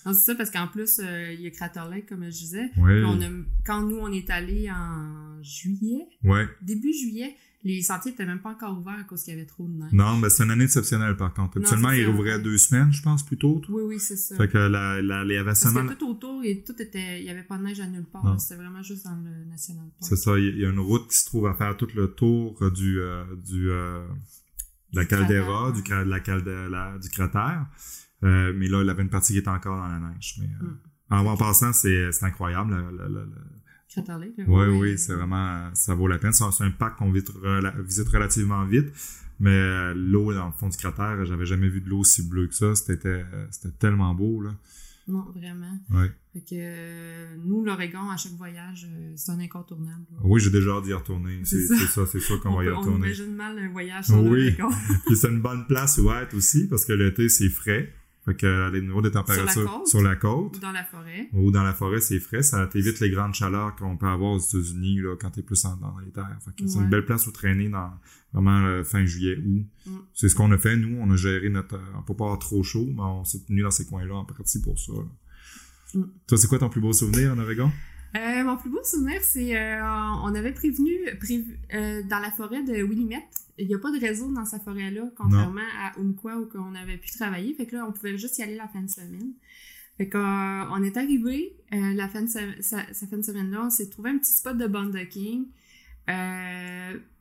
c'est 0.04 0.14
ça, 0.14 0.34
parce 0.34 0.50
qu'en 0.50 0.68
plus, 0.68 1.00
euh, 1.02 1.32
il 1.32 1.40
y 1.40 1.46
a 1.46 1.50
Crater 1.50 1.82
Lake, 1.90 2.06
comme 2.08 2.24
je 2.24 2.30
disais. 2.30 2.70
Oui, 2.76 2.94
Puis 3.00 3.04
on 3.04 3.20
a- 3.20 3.44
quand 3.66 3.82
nous, 3.82 3.96
on 3.98 4.12
est 4.12 4.30
allés 4.30 4.70
en 4.70 5.42
juillet, 5.42 6.06
ouais. 6.24 6.46
début 6.62 6.92
juillet, 6.92 7.34
les 7.64 7.82
sentiers 7.82 8.12
étaient 8.12 8.24
même 8.24 8.38
pas 8.40 8.50
encore 8.50 8.78
ouverts 8.78 9.00
à 9.00 9.04
cause 9.04 9.22
qu'il 9.24 9.34
y 9.34 9.36
avait 9.36 9.44
trop 9.46 9.66
de 9.66 9.72
neige. 9.72 9.92
Non, 9.92 10.16
mais 10.16 10.30
c'est 10.30 10.44
une 10.44 10.50
année 10.52 10.64
exceptionnelle 10.64 11.16
par 11.16 11.34
contre. 11.34 11.58
Habituellement, 11.58 11.90
ils 11.90 12.06
rouvraient 12.06 12.38
deux 12.40 12.56
semaines, 12.56 12.92
je 12.92 13.02
pense, 13.02 13.24
plus 13.24 13.36
tôt. 13.36 13.60
Oui, 13.68 13.82
oui, 13.86 13.98
c'est 14.00 14.16
ça. 14.16 14.36
Fait 14.36 14.48
que 14.48 14.58
la, 14.58 15.02
la, 15.02 15.24
il 15.24 15.30
y 15.32 15.36
avait 15.36 15.46
Parce 15.46 15.60
seulement... 15.62 15.86
que 15.86 15.94
tout 15.94 16.08
autour, 16.10 16.42
et 16.44 16.62
tout 16.62 16.80
était, 16.80 17.20
il 17.20 17.26
y 17.26 17.30
avait 17.30 17.42
pas 17.42 17.58
de 17.58 17.64
neige 17.64 17.80
à 17.80 17.86
nulle 17.86 18.04
part. 18.04 18.40
C'était 18.40 18.62
vraiment 18.62 18.82
juste 18.82 19.04
dans 19.04 19.16
le 19.16 19.44
National 19.46 19.84
Park. 19.86 19.96
C'est 20.08 20.16
ça, 20.16 20.38
il 20.38 20.56
y 20.58 20.64
a 20.64 20.68
une 20.70 20.78
route 20.78 21.08
qui 21.08 21.16
se 21.16 21.26
trouve 21.26 21.46
à 21.48 21.54
faire 21.54 21.76
tout 21.76 21.88
le 21.94 22.08
tour 22.12 22.56
euh, 22.62 22.70
du... 22.70 23.00
euh, 23.00 23.24
du 23.44 23.70
euh, 23.70 24.06
de 24.92 24.96
la 24.96 25.02
Du 25.02 25.08
caldeira, 25.08 25.72
cratère, 25.72 25.72
du, 25.72 25.82
cra- 25.82 26.04
de 26.42 26.50
la 26.50 26.68
la- 26.92 26.98
du 26.98 27.08
cratère. 27.10 27.66
Euh, 28.24 28.52
mais 28.56 28.68
là, 28.68 28.80
il 28.82 28.86
y 28.86 28.90
avait 28.90 29.02
une 29.02 29.10
partie 29.10 29.34
qui 29.34 29.38
était 29.40 29.48
encore 29.48 29.76
dans 29.76 29.86
la 29.88 29.98
neige. 29.98 30.36
Mais, 30.40 30.46
euh, 30.62 30.64
Mm. 30.64 30.78
en, 31.10 31.26
en 31.26 31.36
passant, 31.36 31.72
c'est, 31.74 32.08
incroyable. 32.22 32.74
Là, 33.96 34.18
Oui, 34.46 34.66
oui, 34.68 34.98
c'est 34.98 35.14
vraiment, 35.14 35.70
ça 35.74 35.94
vaut 35.94 36.06
la 36.08 36.18
peine. 36.18 36.32
C'est 36.32 36.64
un 36.64 36.70
parc 36.70 36.98
qu'on 36.98 37.10
visite, 37.10 37.30
rela- 37.30 37.80
visite 37.82 38.08
relativement 38.08 38.64
vite, 38.64 38.86
mais 39.40 39.50
euh, 39.50 39.94
l'eau 39.96 40.32
dans 40.34 40.46
le 40.46 40.52
fond 40.52 40.68
du 40.68 40.76
cratère, 40.76 41.24
j'avais 41.24 41.46
jamais 41.46 41.68
vu 41.68 41.80
de 41.80 41.88
l'eau 41.88 42.00
aussi 42.00 42.22
bleue 42.22 42.46
que 42.48 42.54
ça. 42.54 42.74
C'était, 42.74 43.08
euh, 43.08 43.46
c'était 43.50 43.74
tellement 43.78 44.14
beau, 44.14 44.42
là. 44.42 44.54
Non, 45.10 45.24
vraiment. 45.34 45.80
Ouais. 45.90 46.12
Fait 46.34 46.40
que 46.40 46.46
euh, 46.52 47.34
nous, 47.42 47.64
l'Oregon, 47.64 48.10
à 48.10 48.18
chaque 48.18 48.32
voyage, 48.32 48.86
euh, 48.92 49.12
c'est 49.16 49.32
un 49.32 49.40
incontournable. 49.40 50.04
là. 50.12 50.18
Oui, 50.22 50.38
j'ai 50.38 50.50
déjà 50.50 50.72
hâte 50.72 50.84
d'y 50.84 50.92
retourner. 50.92 51.40
C'est, 51.44 51.66
ça. 51.66 52.04
c'est 52.06 52.20
sûr 52.20 52.38
qu'on 52.42 52.50
On, 52.50 52.56
va 52.58 52.64
y 52.64 52.66
peut- 52.66 52.74
on 52.74 52.80
retourner. 52.80 53.06
imagine 53.06 53.34
mal 53.34 53.58
un 53.58 53.70
voyage 53.70 54.04
sur 54.04 54.22
Oui. 54.22 54.54
l'Oregon. 54.58 54.68
Puis 55.06 55.16
c'est 55.16 55.28
une 55.30 55.40
bonne 55.40 55.66
place 55.66 55.96
où 55.96 56.10
être 56.12 56.34
aussi, 56.34 56.68
parce 56.68 56.84
que 56.84 56.92
l'été, 56.92 57.30
c'est 57.30 57.48
frais. 57.48 57.90
Fait 58.28 58.34
que 58.36 58.70
les 58.70 58.82
niveaux 58.82 59.00
de 59.00 59.08
température 59.08 59.64
côte? 59.78 59.86
sur 59.86 60.02
la 60.02 60.14
côte 60.16 60.56
Ou 60.56 60.60
dans 60.60 60.72
la 60.72 60.84
forêt. 60.84 61.28
ou 61.32 61.50
dans 61.50 61.62
la 61.62 61.72
forêt, 61.72 62.00
c'est 62.00 62.20
frais. 62.20 62.42
Ça 62.42 62.66
t'évite 62.66 63.00
les 63.00 63.08
grandes 63.08 63.32
chaleurs 63.32 63.74
qu'on 63.76 63.96
peut 63.96 64.06
avoir 64.06 64.32
aux 64.32 64.38
États-Unis 64.38 65.00
là, 65.00 65.16
quand 65.18 65.30
t'es 65.30 65.40
plus 65.40 65.64
en, 65.64 65.76
dans 65.76 65.98
les 66.04 66.10
terres. 66.10 66.36
Fait 66.44 66.50
que 66.62 66.68
c'est 66.68 66.78
une 66.78 66.90
belle 66.90 67.06
place 67.06 67.26
où 67.26 67.32
traîner 67.32 67.70
dans 67.70 67.90
vraiment 68.34 68.60
euh, 68.66 68.84
fin 68.84 69.06
juillet, 69.06 69.38
août. 69.38 69.64
Mm. 69.86 69.90
C'est 70.12 70.28
ce 70.28 70.34
qu'on 70.34 70.52
a 70.52 70.58
fait, 70.58 70.76
nous. 70.76 70.98
On 71.00 71.10
a 71.10 71.16
géré 71.16 71.48
notre... 71.48 71.76
euh, 71.76 71.98
On 71.98 72.02
peut 72.02 72.14
pas 72.14 72.24
avoir 72.24 72.38
trop 72.38 72.62
chaud, 72.62 72.86
mais 72.94 73.00
on 73.02 73.24
s'est 73.24 73.40
tenu 73.46 73.62
dans 73.62 73.70
ces 73.70 73.86
coins-là 73.86 74.14
en 74.16 74.24
partie 74.26 74.60
pour 74.60 74.78
ça. 74.78 74.92
Mm. 75.94 76.02
Toi, 76.26 76.36
c'est 76.36 76.48
quoi 76.48 76.58
ton 76.58 76.68
plus 76.68 76.82
beau 76.82 76.92
souvenir 76.92 77.32
en 77.32 77.38
Oregon? 77.38 77.72
Euh, 78.16 78.42
mon 78.42 78.56
plus 78.56 78.70
beau 78.70 78.82
souvenir, 78.84 79.20
c'est 79.22 79.54
euh, 79.56 79.80
on 80.24 80.34
avait 80.34 80.52
prévenu, 80.52 80.94
prévu 81.18 81.58
euh, 81.74 82.02
dans 82.04 82.18
la 82.20 82.30
forêt 82.30 82.62
de 82.62 82.82
Willimette. 82.82 83.22
Il 83.58 83.66
n'y 83.68 83.74
a 83.74 83.78
pas 83.78 83.90
de 83.90 83.98
réseau 84.00 84.32
dans 84.32 84.44
sa 84.46 84.58
forêt-là, 84.58 85.10
contrairement 85.16 85.60
à 85.78 85.98
Umpqua 86.00 86.38
où 86.38 86.48
on 86.54 86.74
avait 86.74 86.96
pu 86.96 87.10
travailler. 87.10 87.52
Fait 87.54 87.66
que 87.66 87.76
là, 87.76 87.86
on 87.86 87.92
pouvait 87.92 88.16
juste 88.16 88.38
y 88.38 88.42
aller 88.42 88.54
la 88.56 88.68
fin 88.68 88.80
de 88.80 88.88
semaine. 88.88 89.32
Fait 89.98 90.08
qu'on 90.08 90.18
on 90.20 90.82
est 90.82 90.96
arrivé 90.96 91.56
euh, 91.74 91.94
la 91.94 92.08
fin 92.08 92.22
de 92.22 92.28
se- 92.28 92.62
sa, 92.62 92.92
sa 92.94 93.06
fin 93.08 93.16
de 93.18 93.22
semaine-là, 93.22 93.64
on 93.66 93.70
s'est 93.70 93.90
trouvé 93.90 94.10
un 94.10 94.18
petit 94.18 94.32
spot 94.32 94.56
de 94.56 94.66
boondocking. 94.68 95.46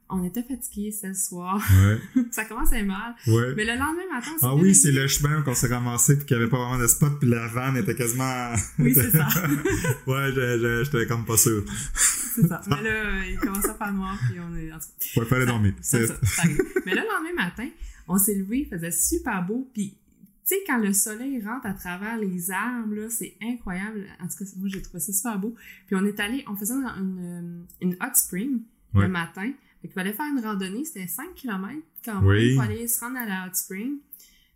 On 0.10 0.24
était 0.24 0.42
fatigués 0.44 0.92
ce 0.92 1.14
soir. 1.14 1.62
Ouais. 1.84 2.24
Ça 2.32 2.46
commençait 2.46 2.84
mal. 2.84 3.14
ouais. 3.28 3.54
Mais 3.56 3.66
le 3.66 3.74
lendemain 3.78 4.04
matin, 4.14 4.32
on 4.36 4.40
s'est 4.40 4.46
Ah 4.46 4.56
oui, 4.56 4.74
c'est 4.74 4.92
le 4.94 5.06
chemin 5.08 5.42
qu'on 5.42 5.54
s'est 5.54 5.68
ramassé 5.68 6.16
puis 6.18 6.26
qu'il 6.26 6.38
n'y 6.38 6.44
avait 6.44 6.50
pas 6.50 6.58
vraiment 6.58 6.82
de 6.82 6.88
spot 6.88 7.20
puis 7.20 7.28
la 7.30 7.48
vanne 7.48 7.76
était 7.78 7.94
quasiment... 7.96 8.54
Oui, 8.80 8.94
c'est 8.94 9.12
ça. 9.12 9.28
ouais, 10.08 10.84
j'étais 10.86 11.08
comme 11.08 11.26
pas 11.26 11.36
sûr. 11.38 11.64
C'est 11.94 12.48
ça. 12.48 12.62
Mais 12.70 12.84
là, 12.84 13.26
il 13.26 13.38
commençait 13.38 13.70
à 13.70 13.74
faire 13.74 13.94
noir, 13.94 14.18
puis 14.30 14.40
on 14.40 14.56
est... 14.56 14.72
Ouais, 15.20 15.26
fallait 15.26 15.46
Ça- 15.46 15.52
dormir. 15.52 15.74
ça. 15.82 15.98
Mais 16.86 16.94
le 16.96 17.02
lendemain 17.02 17.44
matin, 17.44 17.68
on 18.08 18.18
s'est 18.18 18.36
levé, 18.36 18.60
il 18.60 18.68
faisait 18.70 18.92
super 18.92 19.46
beau, 19.46 19.70
puis 19.74 19.98
tu 20.48 20.56
sais, 20.56 20.62
quand 20.66 20.78
le 20.78 20.94
soleil 20.94 21.44
rentre 21.44 21.66
à 21.66 21.74
travers 21.74 22.18
les 22.18 22.50
arbres, 22.52 22.96
là, 22.96 23.10
c'est 23.10 23.36
incroyable. 23.44 24.06
En 24.24 24.28
tout 24.30 24.38
cas, 24.40 24.46
moi, 24.56 24.70
j'ai 24.72 24.82
trouvé 24.82 25.02
ça 25.02 25.12
super 25.12 25.38
beau. 25.38 25.54
Puis 25.88 25.96
on 25.98 26.06
est 26.06 26.18
allé, 26.22 26.46
on 26.48 26.56
faisait 26.56 26.74
une, 26.74 26.86
une, 26.88 27.66
une 27.82 27.94
hot 27.96 28.14
spring 28.14 28.62
Ouais. 28.94 29.02
le 29.04 29.10
matin. 29.10 29.52
Fait 29.82 29.88
qu'il 29.88 29.94
fallait 29.94 30.14
faire 30.14 30.26
une 30.36 30.44
randonnée, 30.44 30.86
c'était 30.86 31.08
5 31.08 31.34
km 31.36 31.74
quand 32.04 32.22
même 32.22 32.26
Oui. 32.30 32.54
pour 32.56 32.64
aller 32.64 32.88
se 32.88 33.00
rendre 33.00 33.18
à 33.18 33.26
la 33.26 33.48
hot 33.48 33.54
spring. 33.54 33.98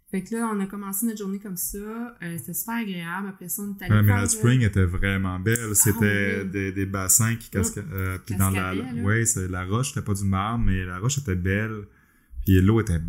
Fait 0.10 0.22
que 0.24 0.36
là, 0.36 0.51
on 0.54 0.60
a 0.60 0.66
commencé 0.66 1.06
notre 1.06 1.20
journée 1.20 1.40
comme 1.40 1.56
ça. 1.56 1.78
Euh, 1.78 2.38
c'était 2.38 2.54
super 2.54 2.75
agréable. 2.75 3.28
Après 3.30 3.48
ça, 3.48 3.62
on 3.62 3.72
est 3.74 3.84
allé 3.86 3.96
Ouais, 3.96 4.01
mais 4.01 4.10
la 4.10 4.24
euh, 4.24 4.28
spring 4.28 4.62
était 4.62 4.84
vraiment 4.84 5.40
belle. 5.40 5.74
C'était 5.74 6.42
oui. 6.44 6.50
des, 6.50 6.72
des 6.74 6.86
bassins 6.86 7.36
qui 7.38 7.50
casca... 7.50 7.80
euh, 7.94 8.18
puis 8.25 8.36
dans 8.36 8.50
la, 8.50 8.75
Cascadaient, 8.75 9.01
ouais, 9.01 9.24
roche, 9.70 9.90
c'était 9.94 10.01
pas 10.06 10.13
du 10.13 10.25
marbre, 10.25 10.66
mais 10.66 10.84
la 10.84 11.00
roche 11.00 11.18
était 11.20 11.36
belle. 11.36 11.86
Puis 12.46 12.60
l'eau 12.62 12.82
était, 12.82 13.00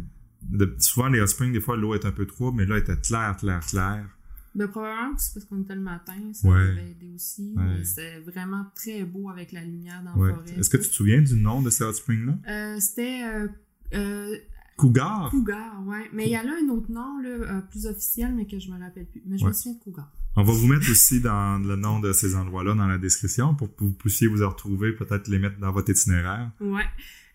de- 0.42 0.76
souvent 0.78 1.09
les 1.09 1.21
hot 1.21 1.26
springs, 1.26 1.52
des 1.52 1.61
fois 1.61 1.76
l'eau 1.76 1.95
est 1.95 2.04
un 2.04 2.12
peu 2.12 2.25
trouble, 2.26 2.59
mais 2.59 2.66
là 2.66 2.76
elle 2.76 2.83
était 2.83 2.97
claire, 3.00 3.37
claire, 3.37 3.66
claire. 3.66 4.07
Ben, 4.54 4.68
probablement 4.68 5.14
que 5.14 5.23
c'est 5.23 5.32
parce 5.35 5.47
qu'on 5.47 5.62
était 5.62 5.75
le 5.75 5.80
matin, 5.80 6.14
ça 6.35 6.49
Ouais. 6.49 6.90
aidé 6.90 7.11
aussi. 7.14 7.54
Ouais. 7.56 7.62
Mais 7.78 7.85
c'était 7.85 8.21
vraiment 8.21 8.66
très 8.75 9.02
beau 9.04 9.30
avec 9.30 9.52
la 9.52 9.62
lumière 9.64 10.02
dans 10.04 10.14
Ouais. 10.21 10.28
la 10.28 10.35
forêt. 10.35 10.59
Est-ce 10.59 10.68
que 10.71 10.76
tu 10.76 10.88
te 10.88 10.94
souviens 10.94 11.23
du 11.23 11.35
nom 11.37 11.62
de 11.62 11.71
ces 11.71 11.85
hot 11.85 11.92
springs 11.94 12.26
là 12.26 12.35
Euh, 12.49 12.80
c'était 12.80 13.23
euh, 13.25 13.49
euh, 13.94 14.37
Cougar. 14.76 15.30
Cougar, 15.30 15.87
ouais. 15.87 16.09
Mais 16.12 16.25
il 16.26 16.30
y 16.32 16.37
a 16.37 16.42
là 16.42 16.52
un 16.62 16.68
autre 16.68 16.90
nom, 16.90 17.18
là, 17.23 17.28
euh, 17.28 17.61
plus 17.71 17.87
officiel, 17.87 18.35
mais 18.35 18.47
que 18.47 18.59
je 18.59 18.71
me 18.71 18.78
rappelle 18.78 19.06
plus. 19.06 19.23
Mais 19.26 19.38
je 19.38 19.44
me 19.47 19.52
souviens 19.52 19.73
de 19.75 19.78
Cougar. 19.78 20.11
On 20.35 20.42
va 20.42 20.52
vous 20.52 20.66
mettre 20.66 20.90
aussi 20.90 21.21
dans 21.21 21.59
le 21.59 21.76
nom 21.76 22.00
de 22.00 22.12
ces 22.12 22.35
endroits-là 22.35 22.75
dans 22.75 22.87
la 22.87 22.97
description 22.99 23.54
pour 23.54 23.75
que 23.76 23.85
vous 23.85 23.92
puissiez 23.92 24.26
vous 24.28 24.42
en 24.42 24.49
retrouver, 24.49 24.92
peut-être 24.92 25.28
les 25.28 25.38
mettre 25.38 25.59
dans 25.59 25.73
votre 25.73 25.90
itinéraire. 25.90 26.50
Ouais. 26.61 26.85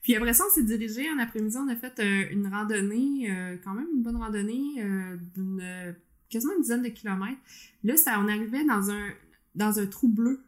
Puis 0.01 0.15
après 0.15 0.33
ça, 0.33 0.45
on 0.49 0.53
s'est 0.53 0.63
dirigé 0.63 1.07
en 1.11 1.19
après-midi, 1.19 1.55
on 1.57 1.67
a 1.67 1.75
fait 1.75 1.99
euh, 1.99 2.25
une 2.33 2.47
randonnée, 2.47 3.29
euh, 3.29 3.57
quand 3.63 3.73
même 3.75 3.87
une 3.95 4.01
bonne 4.03 4.15
randonnée 4.17 4.81
euh, 4.83 5.17
d'une 5.35 5.59
euh, 5.61 5.93
quasiment 6.29 6.53
une 6.55 6.61
dizaine 6.61 6.83
de 6.83 6.89
kilomètres. 6.89 7.39
Là, 7.83 7.97
ça, 7.97 8.19
on 8.19 8.27
arrivait 8.27 8.65
dans 8.65 8.89
un 8.91 9.09
dans 9.55 9.79
un 9.79 9.85
trou 9.85 10.07
bleu. 10.07 10.41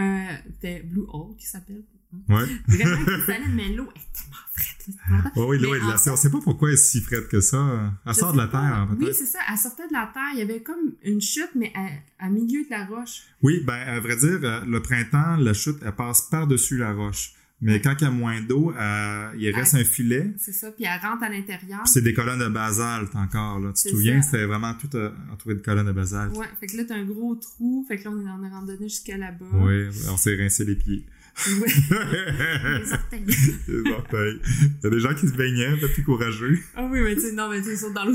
Euh, 0.00 0.26
c'était 0.52 0.82
Blue 0.82 1.06
Hole 1.08 1.36
qui 1.36 1.46
s'appelle. 1.46 1.84
Ouais. 2.28 2.44
Vraiment 2.68 3.04
cristalline, 3.04 3.54
mais 3.54 3.68
l'eau 3.68 3.88
est 3.94 4.12
tellement 4.12 4.36
frette. 4.52 5.32
Oh 5.36 5.46
oui, 5.50 5.58
l'eau 5.58 5.74
est 5.74 5.80
glacée. 5.80 6.10
On 6.10 6.16
sait 6.16 6.30
pas 6.30 6.40
pourquoi 6.42 6.68
elle 6.68 6.74
est 6.74 6.78
si 6.78 7.00
frette 7.02 7.28
que 7.28 7.40
ça. 7.40 7.92
Elle 8.06 8.12
Je 8.14 8.18
sort 8.18 8.32
de 8.32 8.38
la 8.38 8.46
terre, 8.48 8.60
hein, 8.60 8.96
Oui, 8.98 9.08
c'est 9.12 9.26
ça. 9.26 9.40
Elle 9.50 9.58
sortait 9.58 9.86
de 9.88 9.92
la 9.92 10.10
terre. 10.12 10.30
Il 10.32 10.38
y 10.38 10.42
avait 10.42 10.62
comme 10.62 10.94
une 11.02 11.20
chute, 11.20 11.50
mais 11.54 11.72
à, 11.74 12.26
à 12.26 12.30
milieu 12.30 12.64
de 12.64 12.70
la 12.70 12.86
roche. 12.86 13.24
Oui, 13.42 13.60
ben, 13.64 13.74
à 13.74 14.00
vrai 14.00 14.16
dire, 14.16 14.38
euh, 14.42 14.64
le 14.64 14.80
printemps, 14.80 15.36
la 15.36 15.52
chute, 15.52 15.76
elle 15.84 15.94
passe 15.94 16.22
par-dessus 16.22 16.78
la 16.78 16.94
roche. 16.94 17.34
Mais 17.60 17.80
quand 17.80 17.94
il 17.98 18.04
y 18.04 18.06
a 18.06 18.10
moins 18.10 18.40
d'eau, 18.40 18.72
euh, 18.72 19.30
il 19.36 19.50
reste 19.50 19.74
un 19.74 19.82
filet. 19.84 20.32
C'est 20.38 20.52
ça. 20.52 20.70
Puis 20.70 20.84
elle 20.84 21.00
rentre 21.00 21.24
à 21.24 21.28
l'intérieur. 21.28 21.86
C'est 21.86 22.02
des 22.02 22.14
colonnes 22.14 22.38
de 22.38 22.48
basalte 22.48 23.14
encore. 23.16 23.58
Là. 23.58 23.72
Tu 23.74 23.84
te 23.84 23.88
souviens, 23.88 24.22
c'était 24.22 24.44
vraiment 24.44 24.74
tout 24.74 24.96
euh, 24.96 25.10
entouré 25.32 25.56
de 25.56 25.60
colonnes 25.60 25.86
de 25.86 25.92
basalte. 25.92 26.36
Ouais. 26.36 26.46
Fait 26.60 26.68
que 26.68 26.76
là, 26.76 26.84
t'as 26.86 26.94
un 26.94 27.04
gros 27.04 27.34
trou. 27.34 27.84
Fait 27.88 27.98
que 27.98 28.04
là, 28.04 28.10
on 28.12 28.24
est 28.24 28.30
en 28.30 28.50
randonnée 28.50 28.88
jusqu'à 28.88 29.16
là-bas. 29.16 29.46
Oui, 29.54 29.88
on 30.08 30.16
s'est 30.16 30.36
rincé 30.36 30.64
les 30.64 30.76
pieds. 30.76 31.04
Ouais. 31.46 31.68
Les 32.80 32.92
orteils. 32.92 33.24
les 33.68 33.92
orteils. 33.92 34.40
Il 34.60 34.84
y 34.84 34.86
a 34.86 34.90
des 34.90 35.00
gens 35.00 35.14
qui 35.14 35.28
se 35.28 35.34
baignaient, 35.34 35.68
un 35.68 35.76
peu 35.76 35.88
plus 35.88 36.02
courageux. 36.02 36.58
Ah 36.74 36.88
oui, 36.90 37.00
mais 37.00 37.14
tu 37.14 37.20
sais, 37.20 37.32
non, 37.32 37.48
mais 37.48 37.58
tu 37.58 37.66
sais, 37.66 37.74
ils 37.74 37.78
sont 37.78 37.92
dans 37.92 38.04
l'eau. 38.04 38.14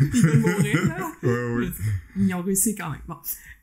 ils 0.00 0.20
veulent 0.20 0.38
mourir, 0.38 0.84
là. 0.86 1.12
Oui, 1.22 1.30
oui. 1.56 1.70
Ils 2.16 2.34
ont 2.34 2.42
réussi 2.42 2.74
quand 2.74 2.90
même. 2.90 3.00
Bon. 3.08 3.16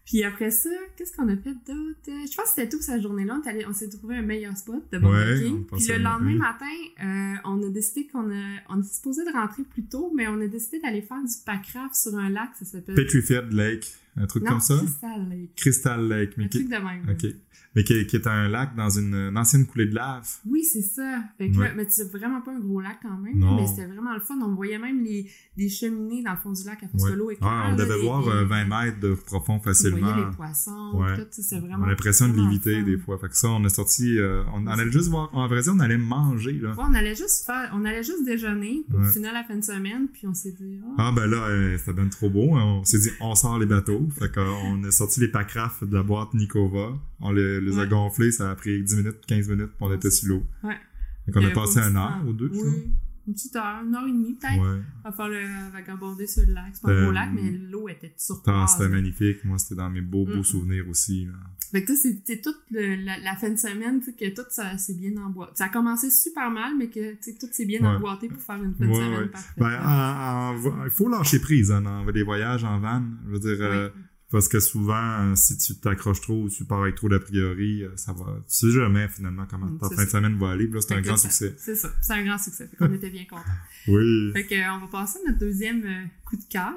Puis 0.10 0.24
après 0.24 0.50
ça, 0.50 0.72
qu'est-ce 0.98 1.16
qu'on 1.16 1.28
a 1.28 1.38
fait 1.38 1.54
d'autre? 1.68 2.00
Je 2.08 2.36
pense 2.36 2.46
que 2.46 2.50
c'était 2.56 2.68
tout 2.68 2.82
cette 2.82 3.04
journée-là. 3.04 3.40
On, 3.46 3.48
est 3.48 3.74
s'est 3.74 3.90
trouvé 3.90 4.16
un 4.16 4.24
meilleur 4.24 4.58
spot 4.58 4.82
de. 4.92 4.98
Ouais, 4.98 5.52
on 5.72 5.76
Puis 5.76 5.86
le 5.88 6.00
lendemain 6.00 6.36
matin, 6.36 6.66
euh, 7.00 7.36
on 7.46 7.62
a 7.62 7.70
décidé 7.70 8.08
qu'on 8.08 8.28
a, 8.32 8.44
on 8.70 8.80
était 8.80 8.92
supposé 8.92 9.24
de 9.24 9.32
rentrer 9.32 9.62
plus 9.62 9.84
tôt, 9.84 10.12
mais 10.16 10.28
on 10.28 10.42
a 10.42 10.48
décidé 10.48 10.80
d'aller 10.80 11.04
faire 11.04 11.22
du 11.22 11.36
packraft 11.46 11.94
sur 11.94 12.16
un 12.16 12.32
lac, 12.32 12.50
ça 12.58 12.66
s'appelle... 12.66 12.96
Petrified 12.96 13.54
Lake, 13.54 13.86
un 14.20 14.28
truc 14.28 14.44
non, 14.44 14.52
comme 14.52 14.60
ça? 14.60 14.76
Crystal 14.78 15.30
Lake. 15.30 15.56
Crystal 15.56 16.08
Lake, 16.08 16.34
mais 16.38 16.46
Un 16.46 16.48
qui, 16.50 16.58
truc 16.66 16.70
de 16.70 16.84
même. 16.86 17.10
ok. 17.10 17.36
mais 17.76 17.84
qui, 17.84 18.06
qui 18.08 18.16
est 18.16 18.26
un 18.28 18.48
lac 18.50 18.76
dans 18.76 18.90
une, 18.90 19.14
une 19.14 19.38
ancienne 19.38 19.66
coulée 19.68 19.86
de 19.86 19.94
lave. 19.96 20.28
Oui, 20.46 20.64
c'est 20.64 20.82
ça. 20.82 21.22
Fait 21.38 21.50
que 21.52 21.58
Ouais. 21.58 21.68
là, 21.68 21.74
mais 21.78 21.86
c'est 21.88 22.12
vraiment 22.12 22.42
pas 22.42 22.52
un 22.54 22.60
gros 22.60 22.82
lac 22.82 22.98
quand 23.02 23.18
même. 23.18 23.38
Non. 23.38 23.56
Mais 23.58 23.68
c'était 23.68 23.86
vraiment 23.86 24.14
le 24.16 24.22
fun. 24.22 24.36
On 24.42 24.56
voyait 24.56 24.80
même 24.80 25.04
les, 25.04 25.30
les 25.56 25.70
cheminées 25.70 26.24
dans 26.24 26.32
le 26.32 26.38
fond 26.38 26.52
du 26.52 26.64
lac 26.66 26.84
à 26.84 26.88
force 26.88 27.04
Ouais. 27.04 27.12
que 27.12 27.16
l'eau 27.16 27.30
est 27.32 27.38
Ah, 27.42 27.70
on 27.72 27.76
devait 27.76 27.90
là, 27.90 28.04
voir 28.04 28.24
des- 28.24 28.30
euh, 28.32 28.40
des- 28.42 28.50
20 28.50 28.66
mètres 28.66 29.00
de 29.00 29.14
profond 29.14 29.56
On 29.56 29.60
facilement. 29.60 30.00
voyait 30.00 30.26
les 30.30 30.36
poissons, 30.36 30.92
Ouais. 30.96 31.16
tout, 31.16 31.28
c'est 31.32 31.56
On 31.58 31.84
a 31.84 31.88
l'impression 31.88 32.28
de 32.30 32.36
l'éviter 32.38 32.82
des 32.84 32.98
fois. 32.98 33.18
Fait 33.20 33.28
que 33.30 33.38
ça, 33.38 33.50
on 33.50 33.64
est 33.64 33.70
sorti, 33.70 34.18
euh, 34.18 34.44
on, 34.54 34.64
on 34.64 34.68
allait 34.68 34.92
juste 34.92 35.10
voir, 35.10 35.30
en 35.34 35.48
vrai 35.48 35.62
dire, 35.62 35.74
on 35.76 35.80
allait 35.80 35.98
manger, 35.98 36.54
là. 36.54 36.74
On 36.78 36.94
allait 36.96 37.16
juste 37.16 37.46
faire, 37.46 37.72
on 37.74 37.86
allait 37.86 38.04
juste 38.04 38.26
déjeuner 38.26 38.84
pour 38.90 39.00
Ouais. 39.00 39.12
finir 39.12 39.32
la 39.32 39.44
fin 39.44 39.56
de 39.56 39.64
semaine, 39.64 40.08
puis 40.12 40.26
on 40.28 40.34
s'est 40.34 40.54
dit, 40.54 40.80
ah, 40.98 41.10
Ah 41.10 41.12
ben 41.16 41.28
là, 41.28 41.38
euh, 41.48 41.78
ça 41.78 41.94
donne 41.94 42.10
trop 42.10 42.30
beau. 42.32 42.56
hein. 42.56 42.64
On 42.80 42.84
s'est 42.84 43.00
dit, 43.00 43.10
on 43.22 43.36
sort 43.36 43.60
les 43.60 43.66
bateaux. 43.68 44.08
Fait 44.12 44.32
qu'on 44.34 44.84
a 44.84 44.92
sorti 44.92 45.20
les 45.20 45.28
packrafts 45.28 45.84
de 45.84 45.94
la 45.96 46.04
boîte 46.04 46.34
Nikova. 46.34 46.98
On 47.20 47.32
les, 47.32 47.60
les 47.62 47.80
a 47.80 47.86
gonflés. 47.86 48.32
Ça 48.32 48.52
a 48.52 48.56
pris 48.56 48.84
10 48.84 48.96
minutes, 48.98 49.26
15 49.28 49.50
minutes, 49.50 49.68
puis 49.68 49.78
on 49.82 49.94
était 49.94 50.12
sur 50.12 50.30
l'eau. 50.30 50.44
Ouais. 50.64 50.78
Fait 51.26 51.32
qu'on 51.32 51.46
a 51.46 51.50
passé 51.52 51.80
pas 51.80 51.86
un 51.88 51.96
heure 51.96 52.10
temps. 52.22 52.28
ou 52.28 52.34
deux. 52.34 52.50
Oui, 52.54 52.92
une 53.28 53.34
petite 53.34 53.56
heure, 53.56 53.84
une 53.86 53.94
heure 53.96 54.08
et 54.08 54.12
demie 54.12 54.34
peut-être. 54.34 54.58
Ouais. 54.62 54.82
On 55.06 55.10
va 55.10 55.16
faire 55.16 55.28
le 55.28 55.72
vagabonder 55.72 56.26
sur 56.28 56.44
le 56.48 56.54
lac. 56.54 56.66
C'est 56.74 56.82
pas 56.82 56.90
un 56.90 56.94
Euh, 56.96 57.04
gros 57.04 57.12
lac, 57.12 57.30
mais 57.34 57.52
l'eau 57.52 57.88
était 57.90 58.12
Ah, 58.16 58.20
turquoise. 58.26 58.72
C'était 58.72 58.90
magnifique. 58.90 59.46
Moi, 59.46 59.58
c'était 59.60 59.76
dans 59.76 59.90
mes 59.90 60.02
beaux, 60.02 60.26
beaux 60.26 60.40
Mm. 60.40 60.44
souvenirs 60.44 60.86
aussi. 60.90 61.26
là. 61.26 61.34
Fait 61.72 61.82
que 61.84 61.88
tu 61.92 61.96
sais, 61.98 62.10
c'est- 62.10 62.22
c'est 62.26 62.42
toute 62.42 62.60
le- 62.72 62.96
la, 63.06 63.20
la 63.20 63.36
fin 63.36 63.50
de 63.50 63.56
semaine, 63.58 64.00
tu 64.00 64.06
sais, 64.08 64.14
que 64.14 64.36
tout 64.36 64.48
ça 64.50 64.78
s'est 64.78 64.94
bien 64.96 65.16
emboîté. 65.18 65.52
Ça 65.56 65.66
a 65.66 65.70
commencé 65.70 66.10
super 66.10 66.50
mal, 66.50 66.74
mais 66.78 66.88
que 66.90 67.14
tout 67.40 67.48
s'est 67.52 67.66
bien 67.66 67.82
Ouais. 67.82 67.88
emboîté 67.88 68.28
pour 68.28 68.42
faire 68.42 68.64
une 68.64 68.74
fin 68.76 68.88
de 68.88 68.94
semaine 68.94 69.20
ouais. 69.20 69.28
parfaite. 69.28 69.54
Ben, 69.58 69.80
en- 69.86 70.56
en- 70.56 70.86
il 70.86 70.90
faut 70.92 71.08
lâcher 71.10 71.40
prise 71.40 71.72
hein, 71.72 71.82
dans 71.82 72.04
les 72.06 72.24
voyages 72.24 72.64
en 72.64 72.80
van. 72.80 73.04
Je 73.28 73.32
veux 73.32 73.40
dire, 73.40 73.58
euh, 73.62 73.90
parce 74.32 74.48
que 74.48 74.60
souvent, 74.60 75.36
si 75.36 75.58
tu 75.58 75.76
t'accroches 75.76 76.22
trop 76.22 76.44
ou 76.44 76.50
tu 76.50 76.64
pars 76.66 76.82
avec 76.84 76.96
trop 76.96 77.10
d'a 77.10 77.20
priori, 77.20 77.84
euh, 77.84 77.90
ça 77.96 78.14
va. 78.14 78.26
Tu 78.48 78.56
sais 78.56 78.72
jamais 78.72 79.08
finalement 79.08 79.46
comment 79.50 79.66
Mm, 79.68 79.80
ta 79.80 79.90
fin 79.90 80.06
de 80.06 80.10
semaine 80.10 80.38
va 80.40 80.52
aller. 80.52 80.68
Là, 80.68 80.80
c'est 80.82 80.94
un 80.96 81.02
grand 81.02 81.18
ça- 81.18 81.30
succès. 81.30 81.56
C'est 81.58 81.76
ça, 81.76 81.92
c'est 82.02 82.14
un 82.14 82.24
grand 82.24 82.38
succès. 82.38 82.68
Fait 82.68 82.78
qu'on 82.78 82.94
était 82.94 83.10
bien 83.10 83.26
contents. 83.30 83.42
Oui. 83.88 84.32
Fait 84.34 84.46
que, 84.46 84.56
euh, 84.56 84.74
on 84.76 84.80
va 84.80 84.88
passer 84.88 85.20
à 85.26 85.28
notre 85.30 85.40
deuxième 85.40 85.84
coup 86.26 86.36
de 86.36 86.44
cœur. 86.50 86.74